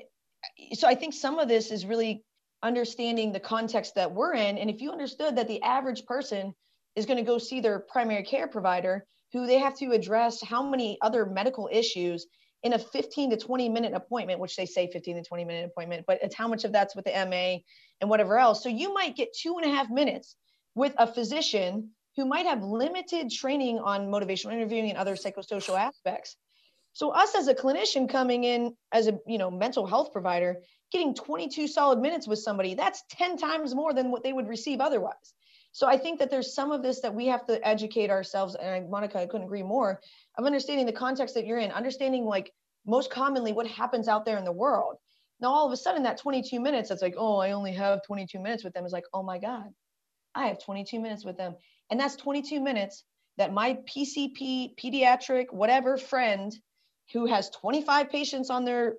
[0.72, 2.24] so i think some of this is really
[2.62, 4.58] understanding the context that we're in.
[4.58, 6.54] And if you understood that the average person
[6.96, 10.62] is going to go see their primary care provider, who they have to address how
[10.62, 12.26] many other medical issues
[12.62, 16.04] in a 15 to 20 minute appointment, which they say 15 to 20 minute appointment,
[16.06, 17.58] but it's how much of that's with the MA
[18.00, 18.62] and whatever else.
[18.62, 20.36] So you might get two and a half minutes
[20.74, 26.36] with a physician who might have limited training on motivational interviewing and other psychosocial aspects.
[26.92, 30.56] So us as a clinician coming in as a you know mental health provider,
[30.92, 34.80] getting 22 solid minutes with somebody, that's 10 times more than what they would receive
[34.80, 35.34] otherwise.
[35.72, 38.56] So I think that there's some of this that we have to educate ourselves.
[38.56, 40.00] And I, Monica, I couldn't agree more
[40.36, 42.52] of understanding the context that you're in, understanding like
[42.86, 44.96] most commonly what happens out there in the world.
[45.40, 48.40] Now, all of a sudden, that 22 minutes, it's like, oh, I only have 22
[48.40, 48.84] minutes with them.
[48.84, 49.68] Is like, oh my God,
[50.34, 51.54] I have 22 minutes with them.
[51.90, 53.04] And that's 22 minutes
[53.38, 56.52] that my PCP, pediatric, whatever friend
[57.12, 58.96] who has 25 patients on their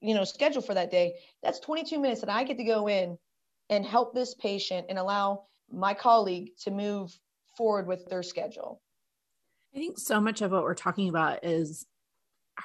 [0.00, 3.16] you know schedule for that day that's 22 minutes that i get to go in
[3.70, 7.18] and help this patient and allow my colleague to move
[7.56, 8.82] forward with their schedule.
[9.74, 11.86] I think so much of what we're talking about is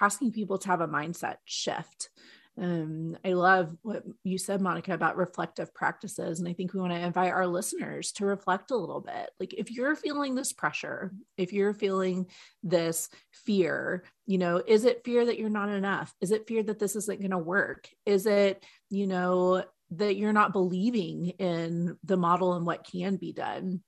[0.01, 2.10] asking people to have a mindset shift
[2.59, 6.39] um, I love what you said, Monica, about reflective practices.
[6.39, 9.29] And I think we want to invite our listeners to reflect a little bit.
[9.39, 12.27] Like, if you're feeling this pressure, if you're feeling
[12.63, 16.13] this fear, you know, is it fear that you're not enough?
[16.19, 17.89] Is it fear that this isn't going to work?
[18.05, 23.33] Is it, you know, that you're not believing in the model and what can be
[23.33, 23.81] done?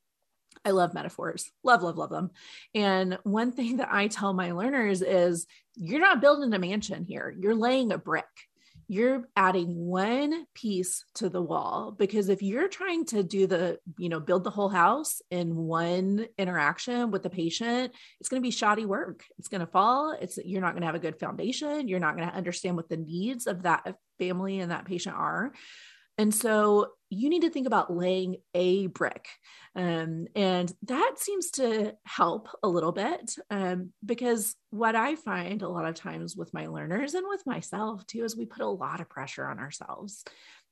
[0.64, 2.32] I love metaphors, love, love, love them.
[2.76, 7.34] And one thing that I tell my learners is you're not building a mansion here,
[7.40, 8.26] you're laying a brick
[8.92, 14.10] you're adding one piece to the wall because if you're trying to do the you
[14.10, 18.52] know build the whole house in one interaction with the patient it's going to be
[18.52, 19.24] shoddy work.
[19.38, 20.16] It's going to fall.
[20.20, 21.88] It's you're not going to have a good foundation.
[21.88, 25.54] You're not going to understand what the needs of that family and that patient are
[26.20, 29.30] and so you need to think about laying a brick.
[29.74, 35.70] Um, and that seems to help a little bit um, because what I find a
[35.70, 39.00] lot of times with my learners and with myself too is we put a lot
[39.00, 40.26] of pressure on ourselves.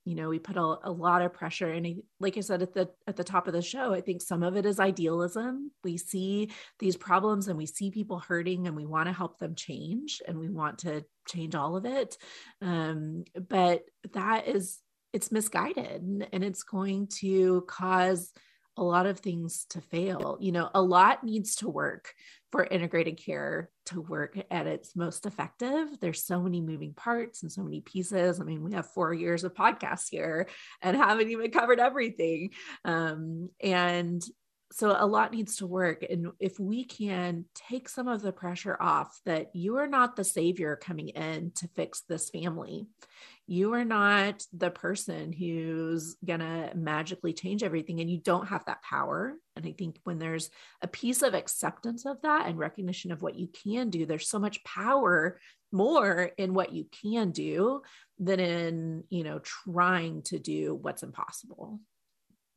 [0.04, 2.90] You know, we put a, a lot of pressure, and like I said at the
[3.08, 5.72] at the top of the show, I think some of it is idealism.
[5.84, 9.54] We see these problems and we see people hurting, and we want to help them
[9.54, 12.18] change, and we want to change all of it.
[12.62, 13.84] Um, but
[14.14, 14.80] that is
[15.18, 18.32] it's misguided and it's going to cause
[18.78, 20.38] a lot of things to fail.
[20.40, 22.14] You know, a lot needs to work
[22.52, 26.00] for integrated care to work at its most effective.
[26.00, 28.40] There's so many moving parts and so many pieces.
[28.40, 30.48] I mean, we have four years of podcasts here
[30.84, 32.52] and haven't even covered everything.
[32.86, 34.24] Um, and
[34.72, 38.76] so a lot needs to work and if we can take some of the pressure
[38.80, 42.88] off that you are not the savior coming in to fix this family.
[43.50, 48.66] You are not the person who's going to magically change everything and you don't have
[48.66, 49.36] that power.
[49.56, 50.50] And i think when there's
[50.82, 54.38] a piece of acceptance of that and recognition of what you can do there's so
[54.38, 55.40] much power
[55.72, 57.82] more in what you can do
[58.20, 61.80] than in you know trying to do what's impossible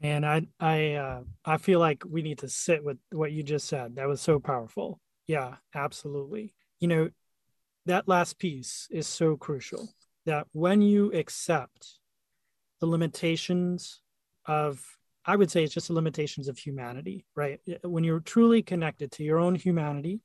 [0.01, 3.69] and I I uh, I feel like we need to sit with what you just
[3.69, 3.97] said.
[3.97, 5.01] That was so powerful.
[5.27, 6.55] Yeah, absolutely.
[6.81, 7.11] You know,
[7.87, 9.89] that last piece is so crucial.
[10.27, 11.99] That when you accept
[12.81, 14.01] the limitations
[14.47, 14.85] of
[15.25, 17.61] I would say it's just the limitations of humanity, right?
[17.85, 20.21] When you're truly connected to your own humanity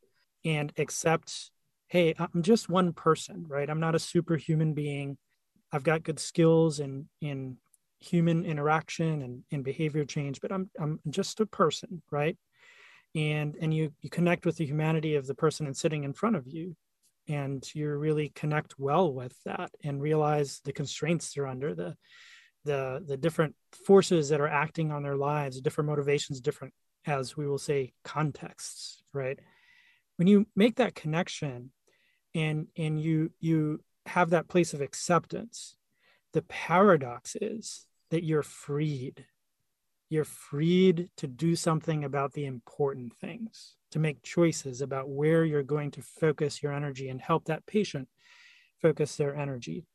[0.45, 1.51] and accept,
[1.87, 3.69] hey, I'm just one person, right?
[3.69, 5.17] I'm not a superhuman being.
[5.71, 7.57] I've got good skills in in
[7.99, 12.37] human interaction and, and behavior change, but I'm I'm just a person, right?
[13.15, 16.35] And and you you connect with the humanity of the person and sitting in front
[16.35, 16.75] of you,
[17.27, 21.95] and you really connect well with that and realize the constraints they're under, the
[22.65, 23.55] the the different
[23.85, 26.73] forces that are acting on their lives, different motivations, different
[27.05, 29.39] as we will say contexts, right?
[30.17, 31.71] When you make that connection
[32.33, 35.77] and and you you have that place of acceptance
[36.35, 39.25] the paradox is that you're freed.
[40.09, 45.63] You're freed to do something about the important things, to make choices about where you're
[45.63, 48.09] going to focus your energy and help that patient
[48.81, 49.85] focus their energy.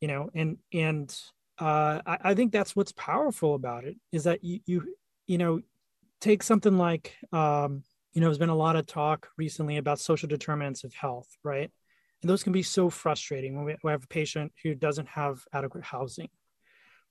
[0.00, 1.16] You know, and and
[1.60, 4.96] uh, I, I think that's what's powerful about it is that you you
[5.28, 5.60] you know
[6.20, 10.28] take something like um, you know there's been a lot of talk recently about social
[10.28, 11.70] determinants of health, right?
[12.22, 15.84] And those can be so frustrating when we have a patient who doesn't have adequate
[15.84, 16.28] housing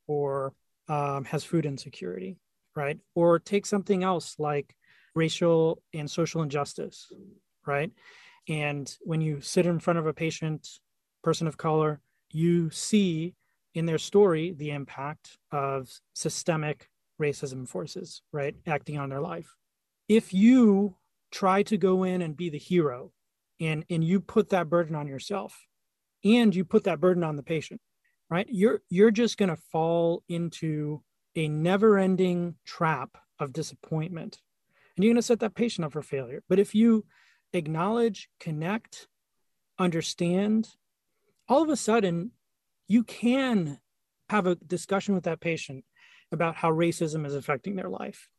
[0.08, 0.54] or
[0.88, 2.38] um, has food insecurity,
[2.76, 2.97] right?
[3.13, 4.76] Or take something else like
[5.13, 7.12] racial and social injustice,
[7.65, 7.91] right?
[8.47, 10.67] And when you sit in front of a patient,
[11.24, 12.00] person of color,
[12.32, 13.36] you see
[13.74, 16.89] in their story the impact of systemic
[17.21, 18.56] racism forces, right?
[18.65, 19.56] Acting on their life.
[20.08, 20.95] If you
[21.32, 23.12] try to go in and be the hero
[23.62, 25.56] and, and you put that burden on yourself
[26.26, 27.80] and you put that burden on the patient,
[28.30, 28.47] right?
[28.50, 31.02] You're you're just going to fall into
[31.36, 34.39] a never-ending trap of disappointment.
[34.95, 36.43] And you're going to set that patient up for failure.
[36.50, 37.06] But if you
[37.54, 39.08] acknowledge connect
[39.80, 40.67] understand
[41.50, 42.32] all of a sudden
[42.88, 43.80] you can
[44.30, 45.84] have a discussion with that patient
[46.32, 48.30] about how racism is affecting their life.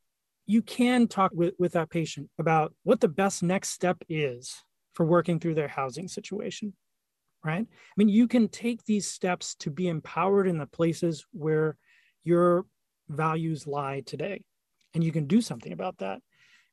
[0.46, 4.62] You can talk with, with that patient about what the best next step is
[4.94, 6.74] for working through their housing situation
[7.44, 7.66] right?
[7.68, 11.76] I mean, you can take these steps to be empowered in the places where
[12.22, 12.66] your
[13.08, 14.42] values lie today,
[14.94, 16.20] and you can do something about that.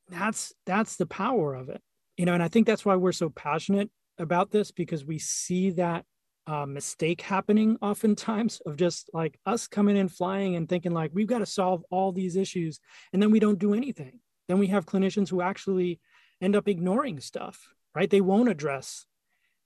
[0.08, 1.80] That's that's the power of it,
[2.16, 2.34] you know.
[2.34, 6.04] And I think that's why we're so passionate about this because we see that
[6.46, 11.26] uh, mistake happening oftentimes of just like us coming in flying and thinking like we've
[11.26, 12.80] got to solve all these issues,
[13.12, 14.20] and then we don't do anything.
[14.48, 16.00] Then we have clinicians who actually
[16.40, 18.10] end up ignoring stuff, right?
[18.10, 19.06] They won't address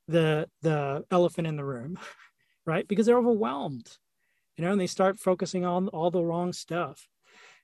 [0.08, 1.98] the the elephant in the room
[2.66, 2.86] right?
[2.88, 3.98] Because they're overwhelmed
[4.56, 7.08] you know and they start focusing on all the wrong stuff.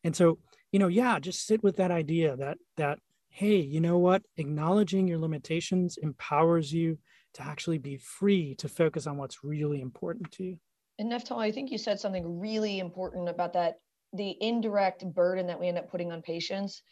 [0.05, 0.39] And so
[0.73, 4.23] you know yeah just sit with that idea that that hey you know what?
[4.37, 6.99] Acknowledging your limitations empowers you
[7.35, 10.59] to actually be free to focus on what's really important to you.
[10.99, 13.77] And Neftali, I think you said something really important about that
[14.13, 16.83] the indirect burden that we end up putting on patients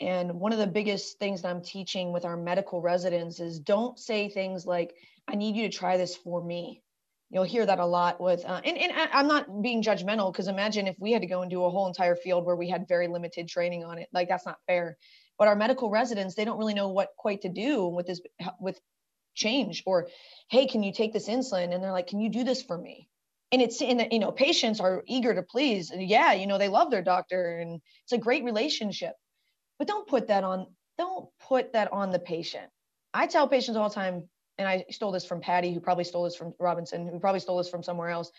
[0.00, 3.98] and one of the biggest things that I'm teaching with our medical residents is don't
[3.98, 4.94] say things like,
[5.28, 6.82] I need you to try this for me.
[7.30, 10.86] You'll hear that a lot with, uh, and, and I'm not being judgmental because imagine
[10.86, 13.08] if we had to go and do a whole entire field where we had very
[13.08, 14.08] limited training on it.
[14.12, 14.96] Like that's not fair.
[15.38, 18.20] But our medical residents, they don't really know what quite to do with this,
[18.60, 18.78] with
[19.34, 20.08] change or,
[20.48, 21.74] hey, can you take this insulin?
[21.74, 23.08] And they're like, can you do this for me?
[23.52, 26.68] and it's in the, you know patients are eager to please yeah you know they
[26.68, 29.14] love their doctor and it's a great relationship
[29.78, 32.66] but don't put that on don't put that on the patient.
[33.12, 36.22] I tell patients all the time and i stole this from patty who probably stole
[36.22, 38.30] this from robinson who probably stole this from somewhere else.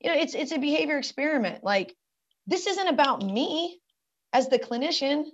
[0.00, 1.64] You know it's it's a behavior experiment.
[1.64, 1.94] Like
[2.46, 3.80] this isn't about me
[4.32, 5.24] as the clinician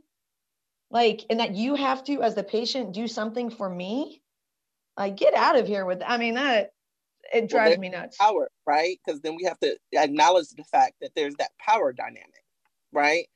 [0.91, 4.23] like and that you have to as the patient do something for me.
[4.97, 6.71] Like get out of here with i mean that
[7.33, 8.17] it drives well, me nuts.
[8.19, 8.99] power right?
[9.05, 12.45] Because then we have to acknowledge the fact that there's that power dynamic
[12.95, 13.27] right?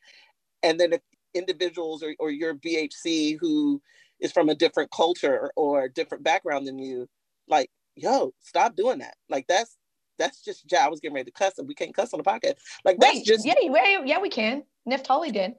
[0.62, 1.00] And then if
[1.34, 3.80] individuals or, or your BHC who
[4.20, 7.08] is from a different culture or a different background than you,
[7.48, 9.14] like, yo, stop doing that.
[9.28, 9.76] Like that's
[10.18, 12.24] that's just yeah, I was getting ready to cuss and we can't cuss on the
[12.24, 12.54] podcast.
[12.84, 14.64] Like that's Wait, just yeah, yeah, yeah, we can.
[14.88, 15.54] Neftali did.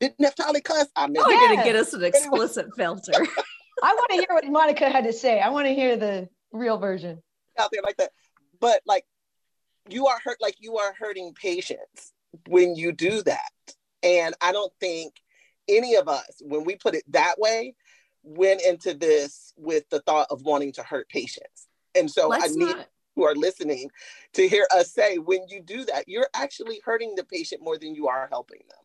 [0.00, 0.88] Did Neftali cuss?
[0.96, 3.12] I mean, oh, you're gonna get us an explicit filter.
[3.82, 5.40] I want to hear what Monica had to say.
[5.40, 7.22] I want to hear the real version
[7.58, 8.10] out there like that.
[8.60, 9.04] But like,
[9.88, 10.38] you are hurt.
[10.40, 12.12] Like you are hurting patients
[12.48, 13.50] when you do that.
[14.04, 15.14] And I don't think
[15.66, 17.74] any of us, when we put it that way,
[18.22, 21.68] went into this with the thought of wanting to hurt patients.
[21.94, 22.88] And so Let's I need not...
[23.16, 23.90] who are listening
[24.34, 27.94] to hear us say when you do that, you're actually hurting the patient more than
[27.94, 28.83] you are helping them.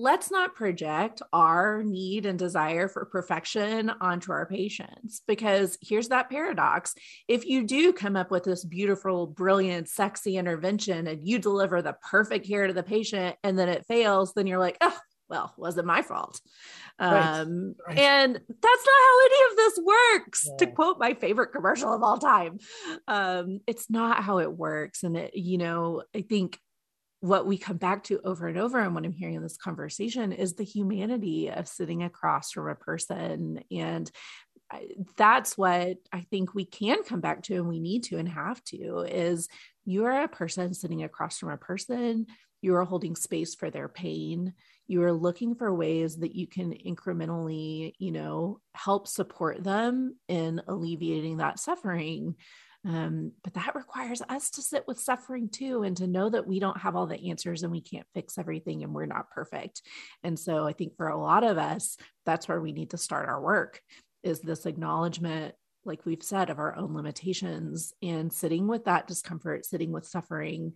[0.00, 6.30] Let's not project our need and desire for perfection onto our patients because here's that
[6.30, 6.94] paradox.
[7.26, 11.96] If you do come up with this beautiful, brilliant, sexy intervention and you deliver the
[12.08, 14.96] perfect care to the patient and then it fails, then you're like, oh,
[15.28, 16.40] well, wasn't my fault.
[17.00, 17.40] Right.
[17.40, 17.98] Um, right.
[17.98, 20.56] And that's not how any of this works, yeah.
[20.58, 22.58] to quote my favorite commercial of all time.
[23.08, 25.02] Um, it's not how it works.
[25.02, 26.58] And, it, you know, I think
[27.20, 30.32] what we come back to over and over and what i'm hearing in this conversation
[30.32, 34.10] is the humanity of sitting across from a person and
[35.16, 38.62] that's what i think we can come back to and we need to and have
[38.64, 39.48] to is
[39.84, 42.26] you're a person sitting across from a person
[42.60, 44.52] you're holding space for their pain
[44.86, 50.60] you are looking for ways that you can incrementally you know help support them in
[50.68, 52.34] alleviating that suffering
[52.88, 56.58] um, but that requires us to sit with suffering too and to know that we
[56.58, 59.82] don't have all the answers and we can't fix everything and we're not perfect.
[60.24, 63.28] And so i think for a lot of us that's where we need to start
[63.28, 63.80] our work
[64.22, 69.66] is this acknowledgement like we've said of our own limitations and sitting with that discomfort
[69.66, 70.72] sitting with suffering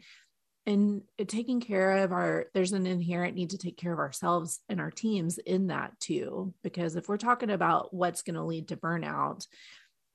[0.67, 4.81] and taking care of our there's an inherent need to take care of ourselves and
[4.81, 6.55] our teams in that too.
[6.63, 9.45] Because if we're talking about what's going to lead to burnout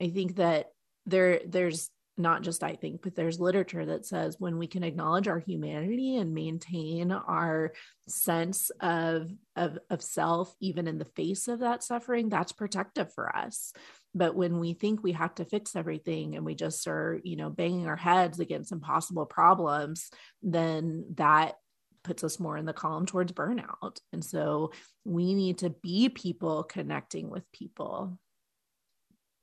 [0.00, 0.68] i think that
[1.08, 5.28] there there's not just I think, but there's literature that says when we can acknowledge
[5.28, 7.72] our humanity and maintain our
[8.08, 13.34] sense of, of, of self, even in the face of that suffering, that's protective for
[13.34, 13.72] us.
[14.14, 17.50] But when we think we have to fix everything and we just are, you know,
[17.50, 20.10] banging our heads against impossible problems,
[20.42, 21.54] then that
[22.02, 23.98] puts us more in the column towards burnout.
[24.12, 24.72] And so
[25.04, 28.18] we need to be people connecting with people.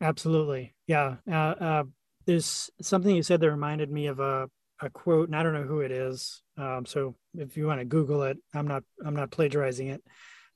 [0.05, 0.75] Absolutely.
[0.85, 1.15] Yeah.
[1.27, 1.83] Uh, uh,
[2.27, 4.47] there's something you said that reminded me of a,
[4.79, 6.43] a quote, and I don't know who it is.
[6.57, 10.03] Um, so if you want to Google it, I'm not I'm not plagiarizing it.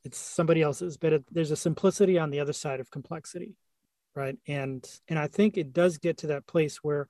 [0.03, 3.55] It's somebody else's, but it, there's a simplicity on the other side of complexity,
[4.15, 4.37] right?
[4.47, 7.07] And and I think it does get to that place where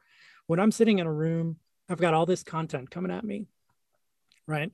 [0.48, 1.58] when I'm sitting in a room,
[1.90, 3.48] I've got all this content coming at me,
[4.48, 4.72] right?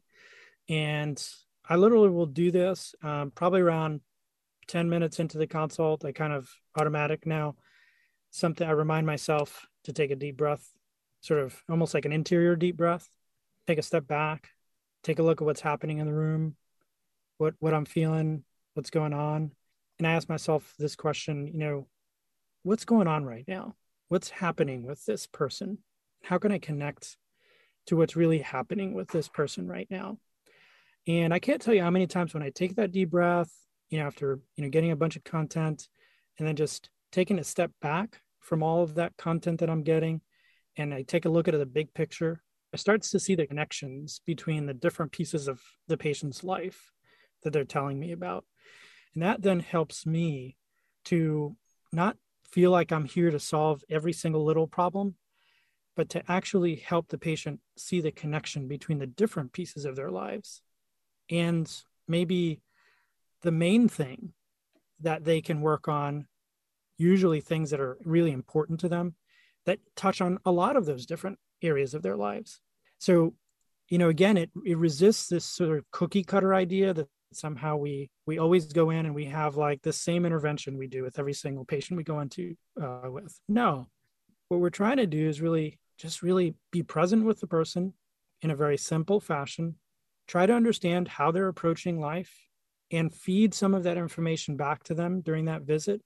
[0.70, 1.22] And
[1.68, 4.02] I literally will do this um, probably around
[4.68, 7.56] 10 minutes into the consult, I kind of automatic now.
[8.32, 10.74] Something I remind myself to take a deep breath,
[11.22, 13.10] sort of almost like an interior deep breath,
[13.68, 14.50] take a step back,
[15.04, 16.56] take a look at what's happening in the room,
[17.38, 18.44] what what I'm feeling,
[18.74, 19.52] what's going on.
[19.98, 21.88] And I ask myself this question, you know,
[22.64, 23.76] what's going on right now?
[24.10, 25.78] What's happening with this person?
[26.24, 27.18] How can I connect
[27.88, 30.18] to what's really happening with this person right now?
[31.08, 33.52] And I can't tell you how many times when I take that deep breath,
[33.90, 35.88] you know, after, you know, getting a bunch of content
[36.38, 40.22] and then just taking a step back from all of that content that I'm getting
[40.78, 42.42] and I take a look at the big picture,
[42.74, 46.92] I start to see the connections between the different pieces of the patient's life
[47.44, 48.44] that they're telling me about.
[49.14, 50.58] And that then helps me
[51.06, 51.56] to
[51.94, 52.18] not
[52.52, 55.16] feel like I'm here to solve every single little problem,
[55.96, 60.12] but to actually help the patient see the connection between the different pieces of their
[60.12, 60.62] lives.
[61.30, 61.72] And
[62.08, 62.60] maybe
[63.42, 64.34] the main thing
[65.02, 66.28] that they can work on,
[66.98, 69.16] usually things that are really important to them
[69.66, 72.62] that touch on a lot of those different areas of their lives.
[73.00, 73.34] So,
[73.90, 78.10] you know, again, it, it resists this sort of cookie cutter idea that somehow we
[78.26, 81.34] we always go in and we have like the same intervention we do with every
[81.34, 83.38] single patient we go into uh, with.
[83.48, 83.88] No,
[84.48, 87.94] what we're trying to do is really just really be present with the person
[88.42, 89.76] in a very simple fashion.
[90.28, 92.34] Try to understand how they're approaching life
[92.92, 96.02] and feed some of that information back to them during that visit.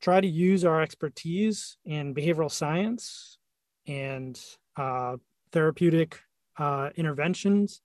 [0.00, 3.38] Try to use our expertise in behavioral science
[3.86, 4.38] and
[4.76, 5.16] uh,
[5.50, 6.20] therapeutic
[6.56, 7.80] uh, interventions,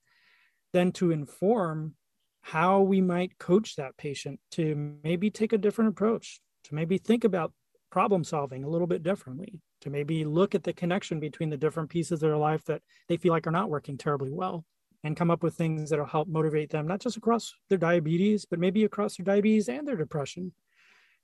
[0.72, 1.94] then to inform
[2.42, 7.24] how we might coach that patient to maybe take a different approach, to maybe think
[7.24, 7.52] about
[7.90, 11.88] problem solving a little bit differently, to maybe look at the connection between the different
[11.88, 14.64] pieces of their life that they feel like are not working terribly well
[15.04, 18.58] and come up with things that'll help motivate them, not just across their diabetes, but
[18.58, 20.52] maybe across their diabetes and their depression.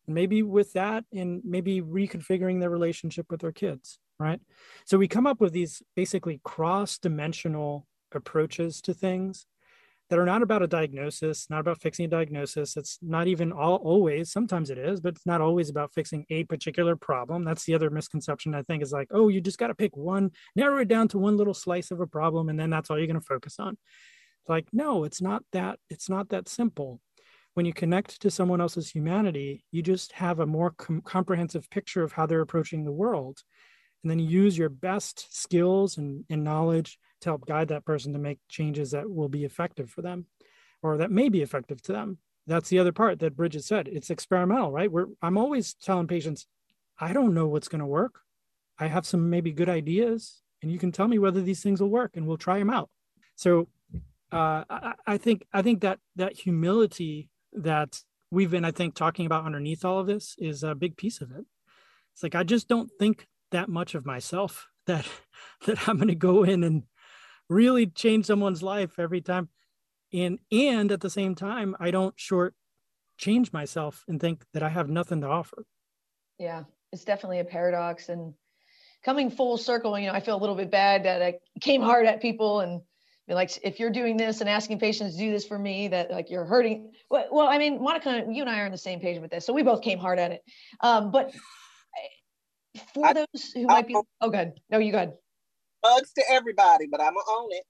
[0.06, 4.40] And maybe with that, and maybe reconfiguring their relationship with their kids, right?
[4.84, 9.46] So we come up with these basically cross dimensional approaches to things
[10.10, 12.76] that are not about a diagnosis, not about fixing a diagnosis.
[12.76, 16.42] It's not even all always, sometimes it is, but it's not always about fixing a
[16.44, 17.44] particular problem.
[17.44, 20.32] That's the other misconception I think is like, oh, you just got to pick one,
[20.56, 23.06] narrow it down to one little slice of a problem, and then that's all you're
[23.06, 23.78] going to focus on.
[24.48, 27.00] Like, no, it's not that, it's not that simple.
[27.54, 32.02] When you connect to someone else's humanity, you just have a more com- comprehensive picture
[32.02, 33.38] of how they're approaching the world.
[34.02, 38.12] And then you use your best skills and, and knowledge to help guide that person
[38.12, 40.26] to make changes that will be effective for them
[40.82, 42.18] or that may be effective to them.
[42.46, 43.88] That's the other part that bridget said.
[43.88, 44.90] It's experimental right?
[44.90, 46.46] We're, i'm always telling patients
[46.98, 48.20] i don't know what's going to work.
[48.78, 51.90] I have some maybe good ideas and you can tell me whether these things will
[51.90, 52.90] work and we'll try them out.
[53.36, 53.68] So
[54.32, 58.00] uh, I, I think i think that that humility that
[58.30, 61.30] we've been i think talking about underneath all of this is a big piece of
[61.32, 61.44] it.
[62.12, 65.06] It's like i just don't think that much of myself that
[65.66, 66.84] that i'm going to go in and
[67.50, 69.50] really change someone's life every time.
[70.12, 72.54] And and at the same time i don't short
[73.16, 75.66] change myself and think that i have nothing to offer.
[76.38, 78.08] Yeah it's definitely a paradox.
[78.08, 78.34] And
[79.04, 82.06] coming full circle you know i feel a little bit bad that i came hard
[82.06, 82.82] at people and
[83.28, 86.28] like if you're doing this and asking patients to do this for me that like
[86.28, 89.20] you're hurting well, well i mean monica you and i are on the same page
[89.20, 90.42] with this so we both came hard at it.
[90.80, 91.32] Um, but
[92.94, 95.12] for I, those who might be oh good no you good
[95.82, 97.62] bugs to everybody, but I'm gonna own it.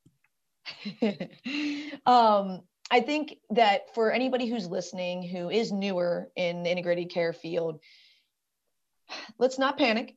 [2.07, 7.33] um, I think that for anybody who's listening who is newer in the integrated care
[7.33, 7.81] field,
[9.39, 10.17] let's not panic.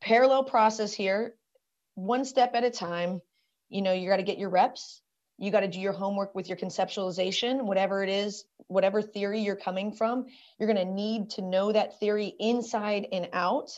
[0.00, 1.36] Parallel process here,
[1.94, 3.20] one step at a time.
[3.68, 5.00] You know, you got to get your reps.
[5.38, 9.56] You got to do your homework with your conceptualization, whatever it is, whatever theory you're
[9.56, 10.26] coming from.
[10.58, 13.70] You're going to need to know that theory inside and out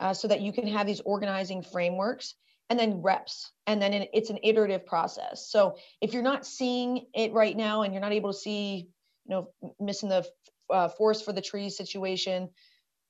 [0.00, 2.34] uh, so that you can have these organizing frameworks
[2.70, 5.48] and then reps and then it's an iterative process.
[5.50, 8.88] So if you're not seeing it right now and you're not able to see
[9.26, 10.26] you know missing the
[10.70, 12.48] uh, forest for the trees situation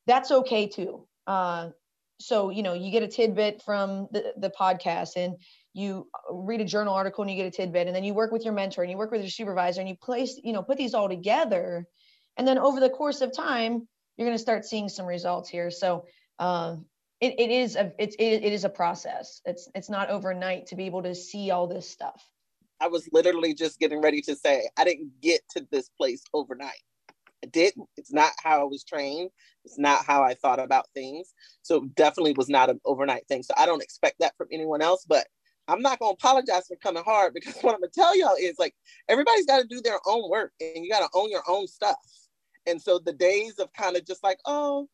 [0.07, 1.07] that's okay too.
[1.26, 1.70] Uh,
[2.20, 5.37] so you know you get a tidbit from the, the podcast and
[5.74, 8.45] you read a journal article and you get a tidbit and then you work with
[8.45, 10.95] your mentor and you work with your supervisor and you place you know put these
[10.95, 11.87] all together.
[12.37, 15.70] And then over the course of time you're going to start seeing some results here.
[15.70, 16.05] So
[16.43, 16.86] um,
[17.20, 19.40] it, it is a it's it, it is a process.
[19.45, 22.20] It's it's not overnight to be able to see all this stuff.
[22.80, 26.82] I was literally just getting ready to say i didn't get to this place overnight.
[27.45, 27.88] I didn't.
[27.97, 29.30] It's not how i was trained.
[29.64, 31.32] It's not how i thought about things.
[31.62, 33.45] So definitely was not an overnight thing.
[33.45, 35.24] So i don't expect that from anyone else but
[35.68, 38.74] i'm not to apologize for coming hard because what i'm to tell y'all is like
[39.09, 41.95] everybody's got to do their own work and you got to own your own stuff.
[42.66, 44.88] And so the days of kind of just like oh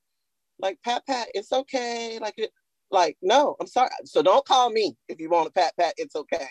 [0.59, 2.18] like pat pat, it's okay.
[2.20, 2.50] Like it,
[2.90, 3.90] like no, I'm sorry.
[4.04, 5.94] So don't call me if you want to pat pat.
[5.96, 6.48] It's okay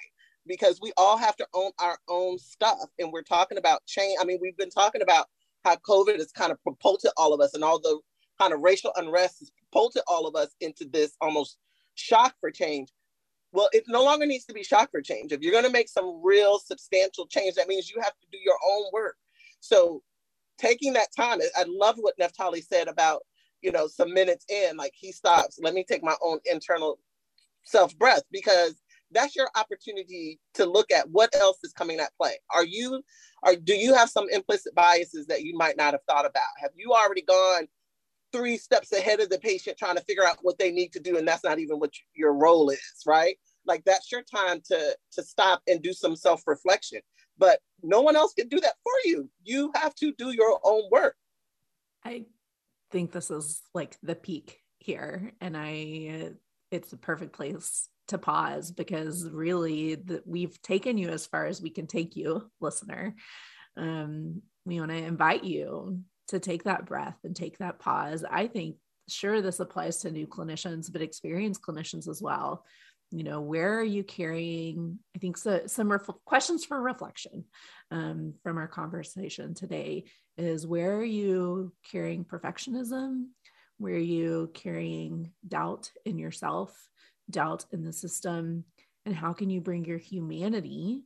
[0.47, 2.89] because we all have to own our own stuff.
[2.99, 4.18] And we're talking about change.
[4.22, 5.28] I mean, we've been talking about
[5.64, 7.99] how COVID has kind of propulsed all of us and all the
[8.39, 11.58] kind of racial unrest has propulsed all of us into this almost
[11.95, 12.89] shock for change.
[13.51, 15.32] Well, it no longer needs to be shock for change.
[15.32, 18.38] If you're going to make some real substantial change, that means you have to do
[18.43, 19.16] your own work.
[19.60, 20.03] So
[20.58, 23.24] taking that time, I love what Neftali said about
[23.62, 26.99] you know, some minutes in, like he stops, let me take my own internal
[27.64, 28.82] self breath because
[29.12, 32.34] that's your opportunity to look at what else is coming at play.
[32.53, 33.01] Are you,
[33.43, 36.43] or do you have some implicit biases that you might not have thought about?
[36.62, 37.68] Have you already gone
[38.32, 41.18] three steps ahead of the patient trying to figure out what they need to do,
[41.18, 43.38] and that's not even what your role is, right?
[43.66, 47.01] Like that's your time to to stop and do some self reflection.
[47.38, 49.30] But no one else can do that for you.
[49.43, 51.16] You have to do your own work.
[52.03, 52.26] I
[52.92, 56.32] think this is like the peak here and i
[56.72, 61.62] it's a perfect place to pause because really the, we've taken you as far as
[61.62, 63.16] we can take you listener.
[63.76, 68.26] Um, we want to invite you to take that breath and take that pause.
[68.30, 68.78] I think
[69.10, 72.66] sure this applies to new clinicians but experienced clinicians as well
[73.12, 77.45] you know where are you carrying i think so, some ref- questions for reflection
[77.91, 80.05] um, from our conversation today
[80.38, 83.26] is where are you carrying perfectionism?
[83.78, 86.76] Where are you carrying doubt in yourself
[87.30, 88.64] doubt in the system?
[89.05, 91.03] And how can you bring your humanity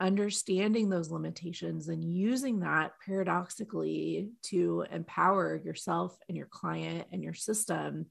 [0.00, 7.34] understanding those limitations and using that paradoxically to empower yourself and your client and your
[7.34, 8.06] system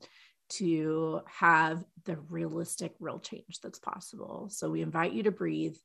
[0.50, 4.50] to have the realistic, real change that's possible.
[4.50, 5.76] So we invite you to breathe.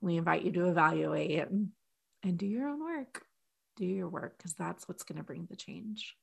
[0.00, 3.22] We invite you to evaluate and do your own work.
[3.76, 6.16] Do your work because that's what's going to bring the change.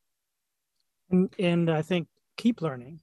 [1.10, 2.08] And, and I think
[2.38, 3.02] keep learning.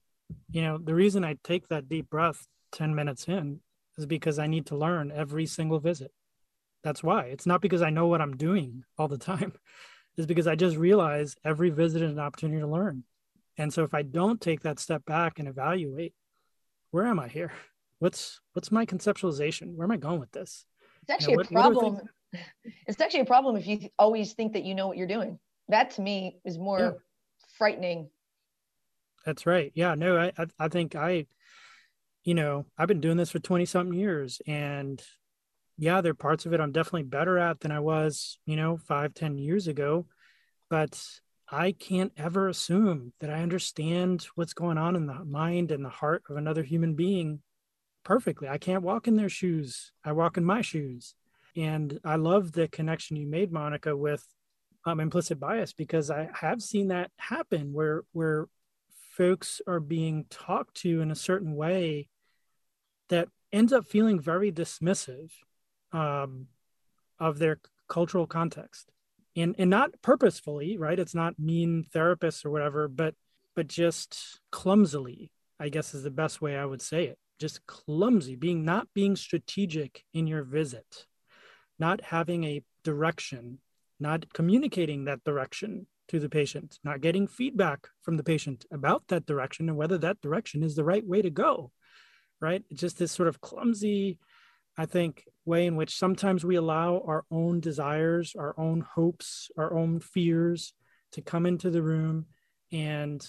[0.51, 3.61] You know, the reason I take that deep breath 10 minutes in
[3.97, 6.13] is because I need to learn every single visit.
[6.85, 7.25] That's why.
[7.25, 9.53] It's not because I know what I'm doing all the time.
[10.17, 13.05] It's because I just realize every visit is an opportunity to learn.
[13.59, 16.15] And so if I don't take that step back and evaluate,
[16.93, 17.53] where am I here?
[18.01, 19.75] What's what's my conceptualization?
[19.75, 20.65] Where am I going with this?
[21.03, 22.01] It's actually you know, what, a problem.
[22.87, 25.41] It's actually a problem if you always think that you know what you're doing.
[25.69, 26.91] That to me is more yeah.
[27.57, 28.09] frightening.
[29.27, 29.73] That's right.
[29.75, 29.97] Yeah.
[29.97, 31.27] No, I I think I,
[32.23, 35.03] you know, I've been doing this for 20 something years and
[35.79, 38.77] yeah, there are parts of it I'm definitely better at than I was, you know,
[38.77, 40.07] five, ten years ago.
[40.71, 41.03] But
[41.51, 45.89] I can't ever assume that I understand what's going on in the mind and the
[45.89, 47.41] heart of another human being
[48.05, 48.49] perfectly.
[48.49, 49.93] I can't walk in their shoes.
[50.05, 51.15] I walk in my shoes.
[51.57, 54.25] And I love the connection you made, Monica, with
[54.85, 58.47] um, implicit bias because I have seen that happen where where
[59.17, 62.09] folks are being talked to in a certain way
[63.09, 65.33] that ends up feeling very dismissive
[65.93, 66.47] um,
[67.19, 68.93] of their cultural context
[69.37, 70.99] and and not purposefully right?
[70.99, 73.15] It's not mean therapists or whatever but
[73.55, 77.19] but just clumsily i guess is the best way i would say it.
[77.41, 81.07] Just clumsy being not being strategic in your visit
[81.79, 83.59] not having a direction
[84.01, 89.27] not communicating that direction to the patient not getting feedback from the patient about that
[89.27, 91.71] direction and whether that direction is the right way to go
[92.41, 92.63] right?
[92.71, 94.19] It's just this sort of clumsy
[94.79, 99.77] I think, way in which sometimes we allow our own desires, our own hopes, our
[99.77, 100.73] own fears
[101.13, 102.27] to come into the room
[102.71, 103.27] and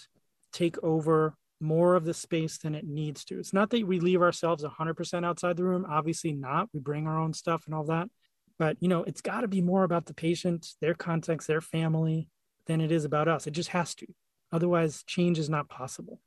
[0.53, 3.39] take over more of the space than it needs to.
[3.39, 6.69] It's not that we leave ourselves 100% outside the room, obviously not.
[6.73, 8.09] We bring our own stuff and all that.
[8.57, 12.27] But, you know, it's got to be more about the patient, their context, their family
[12.67, 13.47] than it is about us.
[13.47, 14.07] It just has to.
[14.51, 16.19] Otherwise, change is not possible.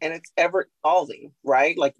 [0.00, 1.76] And it's ever evolving, right?
[1.76, 1.96] Like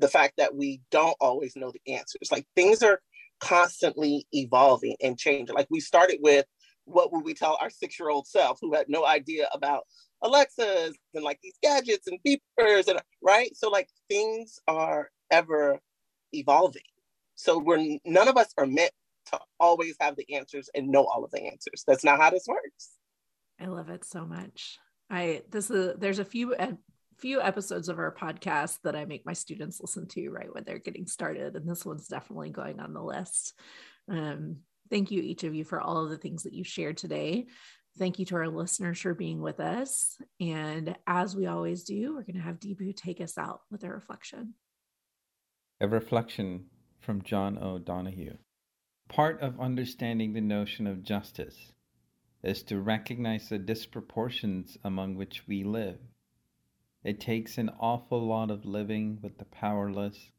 [0.00, 2.30] the fact that we don't always know the answers.
[2.32, 3.00] Like things are
[3.40, 5.54] constantly evolving and changing.
[5.54, 6.46] Like we started with
[6.84, 9.84] what would we tell our six year old self who had no idea about
[10.22, 13.54] Alexas and like these gadgets and beepers and right?
[13.56, 15.78] So like things are ever
[16.32, 16.82] evolving.
[17.34, 18.92] So we're none of us are meant
[19.32, 21.84] to always have the answers and know all of the answers.
[21.86, 22.90] That's not how this works.
[23.60, 24.78] I love it so much.
[25.08, 26.54] I this is there's a few
[27.20, 30.78] few episodes of our podcast that I make my students listen to right when they're
[30.78, 31.54] getting started.
[31.54, 33.54] And this one's definitely going on the list.
[34.10, 34.58] Um,
[34.88, 37.46] thank you, each of you, for all of the things that you shared today.
[37.98, 40.16] Thank you to our listeners for being with us.
[40.40, 43.90] And as we always do, we're going to have Deepu take us out with a
[43.90, 44.54] reflection.
[45.80, 46.66] A reflection
[47.00, 48.36] from John O'Donohue.
[49.08, 51.72] Part of understanding the notion of justice
[52.42, 55.98] is to recognize the disproportions among which we live
[57.02, 60.30] it takes an awful lot of living with the powerless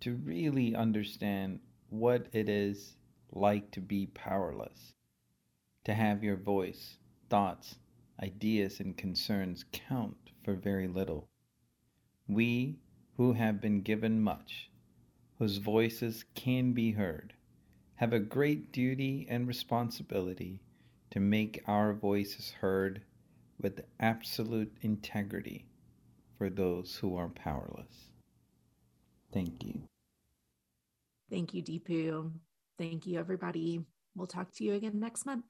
[0.00, 2.96] to really understand what it is
[3.32, 4.94] like to be powerless,
[5.84, 6.96] to have your voice,
[7.28, 7.76] thoughts,
[8.22, 11.28] ideas, and concerns count for very little.
[12.26, 12.78] We
[13.18, 14.70] who have been given much,
[15.38, 17.34] whose voices can be heard,
[17.96, 20.62] have a great duty and responsibility
[21.10, 23.02] to make our voices heard
[23.60, 25.66] with absolute integrity
[26.40, 28.12] for those who are powerless.
[29.30, 29.82] Thank you.
[31.28, 32.32] Thank you, Deepu.
[32.78, 33.84] Thank you, everybody.
[34.16, 35.44] We'll talk to you again next month.